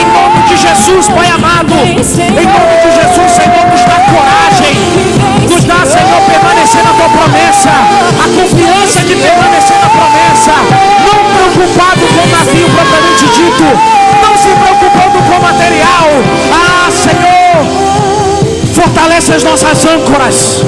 Em 0.00 0.06
nome 0.06 0.48
de 0.48 0.56
Jesus, 0.56 1.06
Pai 1.08 1.28
amado. 1.28 1.74
Em 1.74 2.46
nome 2.46 2.76
de 2.82 2.94
Jesus, 2.96 3.30
Senhor, 3.30 3.66
nos 3.70 3.80
dá 3.82 4.00
coragem. 4.10 5.13
Dá, 5.74 5.84
Senhor, 5.84 6.20
permanecer 6.22 6.84
na 6.84 6.92
tua 6.92 7.08
promessa. 7.08 7.70
A 7.70 8.28
confiança 8.28 9.00
de 9.00 9.16
permanecer 9.16 9.76
na 9.80 9.88
promessa. 9.88 10.52
Não 11.04 11.18
preocupado 11.34 12.00
com 12.00 12.22
o 12.22 12.30
navio 12.30 12.70
propriamente 12.70 13.26
dito. 13.34 13.64
Não 14.22 14.36
se 14.36 14.48
preocupando 14.48 15.18
com 15.18 15.36
o 15.36 15.42
material. 15.42 16.08
Ah, 16.52 16.90
Senhor, 16.90 17.64
fortalece 18.72 19.32
as 19.32 19.42
nossas 19.42 19.84
âncoras. 19.84 20.62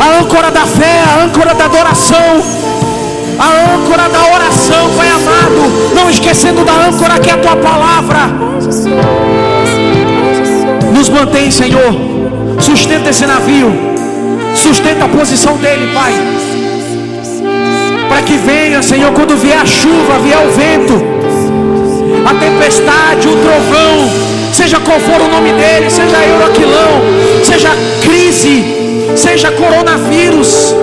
A 0.00 0.20
âncora 0.20 0.50
da 0.50 0.64
fé, 0.66 1.02
a 1.06 1.22
âncora 1.22 1.54
da 1.54 1.66
adoração. 1.66 2.42
A 3.38 3.74
âncora 3.74 4.08
da 4.08 4.34
oração, 4.34 4.90
Pai 4.96 5.08
amado. 5.08 5.94
Não 5.94 6.08
esquecendo 6.08 6.64
da 6.64 6.72
âncora 6.72 7.18
que 7.18 7.28
é 7.28 7.34
a 7.34 7.38
tua 7.38 7.56
palavra. 7.56 8.20
Nos 10.92 11.08
mantém, 11.10 11.50
Senhor. 11.50 11.94
Sustenta 12.58 13.10
esse 13.10 13.26
navio. 13.26 13.89
Sustenta 14.54 15.04
a 15.04 15.08
posição 15.08 15.56
dele, 15.56 15.92
Pai 15.94 16.12
para 18.10 18.22
que 18.22 18.36
venha, 18.36 18.82
Senhor, 18.82 19.12
quando 19.12 19.36
vier 19.36 19.56
a 19.56 19.64
chuva, 19.64 20.18
vier 20.18 20.36
o 20.38 20.50
vento, 20.50 20.94
a 22.26 22.34
tempestade, 22.34 23.28
o 23.28 23.36
trovão, 23.36 24.10
seja 24.52 24.80
qual 24.80 24.98
for 24.98 25.20
o 25.20 25.28
nome 25.28 25.52
dele, 25.52 25.88
seja 25.88 26.16
Euroquilão, 26.26 27.00
seja 27.44 27.70
crise, 28.02 28.64
seja 29.16 29.52
coronavírus, 29.52 30.74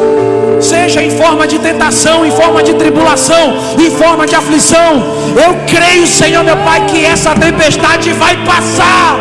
seja 0.62 1.04
em 1.04 1.12
forma 1.12 1.46
de 1.46 1.60
tentação, 1.60 2.26
em 2.26 2.32
forma 2.32 2.64
de 2.64 2.74
tribulação, 2.76 3.58
em 3.78 3.92
forma 3.92 4.26
de 4.26 4.34
aflição. 4.34 5.04
Eu 5.36 5.54
creio, 5.68 6.08
Senhor, 6.08 6.46
meu 6.46 6.58
Pai, 6.58 6.86
que 6.88 7.06
essa 7.06 7.36
tempestade 7.36 8.14
vai 8.14 8.38
passar. 8.46 9.20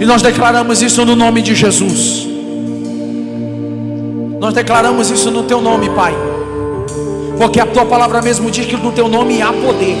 E 0.00 0.06
nós 0.06 0.22
declaramos 0.22 0.80
isso 0.80 1.04
no 1.04 1.16
nome 1.16 1.42
de 1.42 1.54
Jesus. 1.54 2.26
Nós 4.40 4.54
declaramos 4.54 5.10
isso 5.10 5.30
no 5.30 5.42
teu 5.42 5.60
nome, 5.60 5.90
Pai. 5.90 6.14
Porque 7.36 7.60
a 7.60 7.66
tua 7.66 7.84
palavra 7.84 8.22
mesmo 8.22 8.50
diz 8.50 8.66
que 8.66 8.76
no 8.76 8.92
teu 8.92 9.08
nome 9.08 9.42
há 9.42 9.52
poder. 9.52 9.98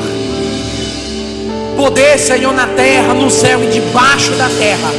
Poder, 1.76 2.18
Senhor, 2.18 2.52
na 2.52 2.66
terra, 2.66 3.14
no 3.14 3.30
céu 3.30 3.62
e 3.62 3.66
debaixo 3.68 4.32
da 4.32 4.48
terra. 4.48 4.90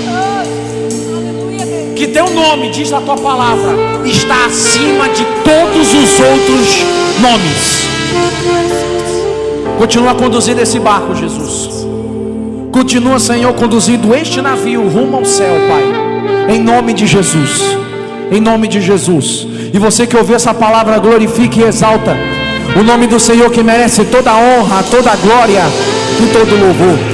Que 1.96 2.08
teu 2.08 2.30
nome, 2.30 2.70
diz 2.70 2.94
a 2.94 3.02
tua 3.02 3.18
palavra, 3.18 3.76
está 4.06 4.46
acima 4.46 5.10
de 5.10 5.26
todos 5.44 5.94
os 5.94 6.20
outros 6.20 6.84
nomes. 7.22 7.90
Continua 9.78 10.16
conduzindo 10.16 10.62
esse 10.62 10.80
barco, 10.80 11.14
Jesus. 11.16 11.79
Continua, 12.80 13.20
Senhor, 13.20 13.54
conduzindo 13.56 14.16
este 14.16 14.42
navio 14.42 14.88
rumo 14.88 15.18
ao 15.18 15.26
céu, 15.26 15.54
Pai. 15.68 16.56
Em 16.56 16.64
nome 16.64 16.94
de 16.94 17.06
Jesus 17.06 17.78
em 18.32 18.40
nome 18.40 18.68
de 18.68 18.80
Jesus. 18.80 19.48
E 19.74 19.78
você 19.78 20.06
que 20.06 20.16
ouviu 20.16 20.36
essa 20.36 20.54
palavra, 20.54 20.98
glorifique 21.00 21.60
e 21.60 21.64
exalta 21.64 22.16
o 22.80 22.84
nome 22.84 23.08
do 23.08 23.20
Senhor 23.20 23.50
que 23.50 23.64
merece 23.64 24.06
toda 24.06 24.32
a 24.32 24.38
honra, 24.38 24.84
toda 24.84 25.12
a 25.12 25.16
glória 25.16 25.64
e 26.22 26.28
todo 26.32 26.56
o 26.56 26.60
louvor. 26.60 27.09